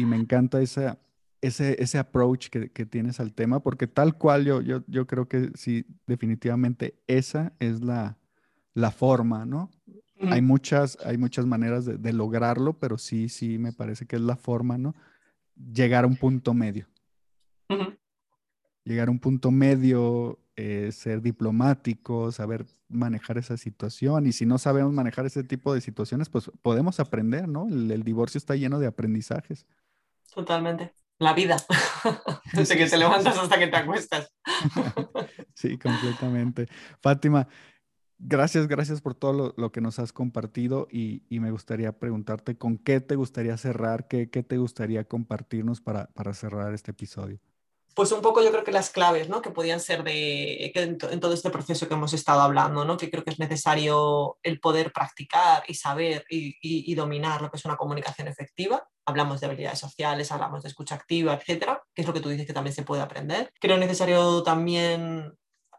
[0.05, 0.99] me encanta esa,
[1.41, 5.49] ese, ese approach que, tienes al tema, porque tal cual yo, yo, yo creo que
[5.55, 8.19] sí, definitivamente esa es la,
[8.75, 9.71] la forma, ¿no?
[10.21, 14.37] Hay muchas, hay muchas maneras de, lograrlo, pero sí, sí, me parece que es la
[14.37, 14.95] forma, ¿no?
[15.55, 16.87] Llegar a un punto medio.
[18.83, 24.27] Llegar a un punto medio, eh, ser diplomático, saber manejar esa situación.
[24.27, 27.67] Y si no sabemos manejar ese tipo de situaciones, pues podemos aprender, ¿no?
[27.67, 29.65] El, divorcio está lleno de aprendizajes.
[30.33, 30.93] Totalmente.
[31.17, 31.57] La vida.
[32.53, 34.31] Desde que te levantas hasta que te acuestas.
[35.53, 36.67] sí, completamente.
[37.01, 37.47] Fátima,
[38.17, 43.01] Gracias, gracias por todo lo, que nos has compartido y, me gustaría preguntarte con qué
[43.01, 47.39] te gustaría cerrar, qué, te gustaría compartirnos para, cerrar este episodio.
[47.93, 49.41] Pues un poco yo creo que las claves, ¿no?
[49.41, 52.97] Que podían ser de, en, todo este proceso que hemos estado hablando, ¿no?
[52.97, 57.49] Que creo que es necesario el poder practicar y saber y, y, y dominar lo
[57.49, 58.85] que es una comunicación efectiva.
[59.05, 62.45] Hablamos de habilidades sociales, hablamos de escucha activa, etcétera, que es lo que tú dices
[62.45, 63.49] que también se puede aprender.
[63.61, 65.33] Creo necesario también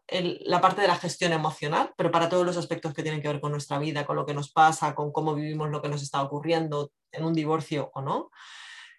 [0.08, 3.40] la parte de la gestión emocional, pero para todos los aspectos que tienen que ver
[3.40, 6.22] con nuestra vida, con lo que nos pasa, con cómo vivimos lo que nos está
[6.22, 8.30] ocurriendo en un divorcio o no.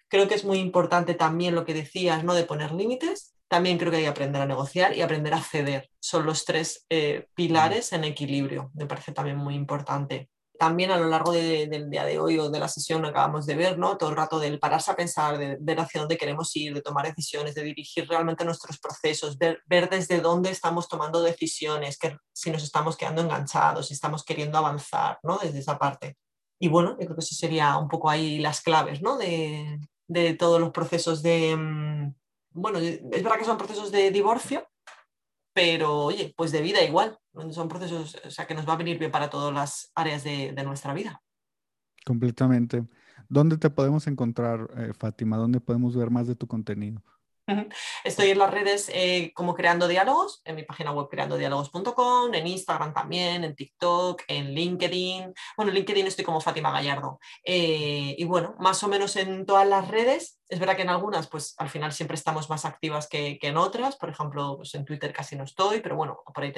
[0.08, 2.34] Creo que es muy importante también lo que decías, ¿no?
[2.34, 3.34] De poner límites.
[3.48, 5.90] También creo que hay que aprender a negociar y aprender a ceder.
[6.00, 8.70] Son los tres eh, pilares en equilibrio.
[8.74, 10.28] Me parece también muy importante
[10.58, 13.78] también a lo largo del día de hoy o de la sesión acabamos de ver,
[13.78, 13.96] ¿no?
[13.96, 17.06] Todo el rato del pararse a pensar, de ver hacia dónde queremos ir, de tomar
[17.06, 22.50] decisiones, de dirigir realmente nuestros procesos, ver, ver desde dónde estamos tomando decisiones, que si
[22.50, 25.38] nos estamos quedando enganchados, si estamos queriendo avanzar, ¿no?
[25.38, 26.16] Desde esa parte.
[26.58, 29.16] Y bueno, yo creo que eso sería un poco ahí las claves, ¿no?
[29.16, 29.78] De,
[30.08, 31.56] de todos los procesos de...
[31.56, 32.14] Mm,
[32.50, 34.66] bueno, es verdad que son procesos de divorcio,
[35.58, 37.18] pero oye, pues de vida igual.
[37.50, 40.52] Son procesos, o sea, que nos va a venir bien para todas las áreas de,
[40.64, 41.20] nuestra vida.
[42.06, 42.84] Completamente.
[43.28, 45.36] ¿Dónde te podemos encontrar, eh, Fátima?
[45.36, 47.02] ¿Dónde podemos ver más de tu contenido?
[48.04, 52.94] Estoy en las redes eh, como Creando Diálogos, en mi página web creandodiálogos.com, en Instagram
[52.94, 55.34] también, en TikTok, en LinkedIn.
[55.56, 57.18] Bueno, en LinkedIn estoy como Fátima Gallardo.
[57.42, 61.26] Eh, y bueno, más o menos en todas las redes Es verdad que en algunas,
[61.26, 63.96] pues al final siempre estamos más activas que, en otras.
[63.96, 66.52] Por ejemplo, pues, en Twitter casi no estoy, pero bueno, por ahí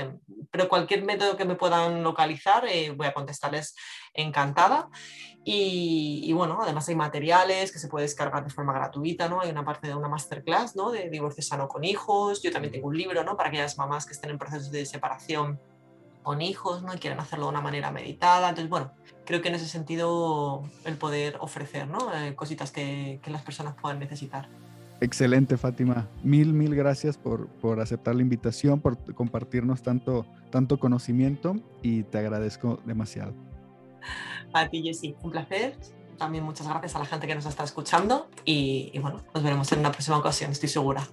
[0.51, 3.74] pero cualquier método que me puedan localizar, eh, voy a contestarles
[4.14, 4.88] encantada.
[5.45, 9.41] Y, bueno, además hay materiales que se puede descargar de forma gratuita, ¿no?
[9.41, 10.91] Hay una parte de una masterclass, ¿no?
[10.91, 12.43] De divorcio sano con hijos.
[12.43, 13.36] Yo también tengo un libro, ¿no?
[13.36, 15.59] Para aquellas mamás que estén en procesos de separación
[16.22, 16.95] con hijos, ¿no?
[16.95, 18.51] Y quieren hacerlo de una manera meditada.
[18.51, 18.93] Entonces, bueno,
[19.31, 22.12] creo que en ese sentido el poder ofrecer, ¿no?
[22.12, 24.49] Eh, cositas que, que, las personas puedan necesitar.
[25.01, 26.09] Excelente, Fátima.
[26.24, 32.18] Mil, mil gracias por, por aceptar la invitación, por compartirnos tanto, tanto conocimiento y te
[32.18, 33.33] agradezco demasiado.
[34.53, 35.76] A ti, Jessy, un placer.
[36.18, 39.70] También muchas gracias a la gente que nos está escuchando y, y bueno, nos veremos
[39.70, 41.07] en una próxima ocasión, estoy segura.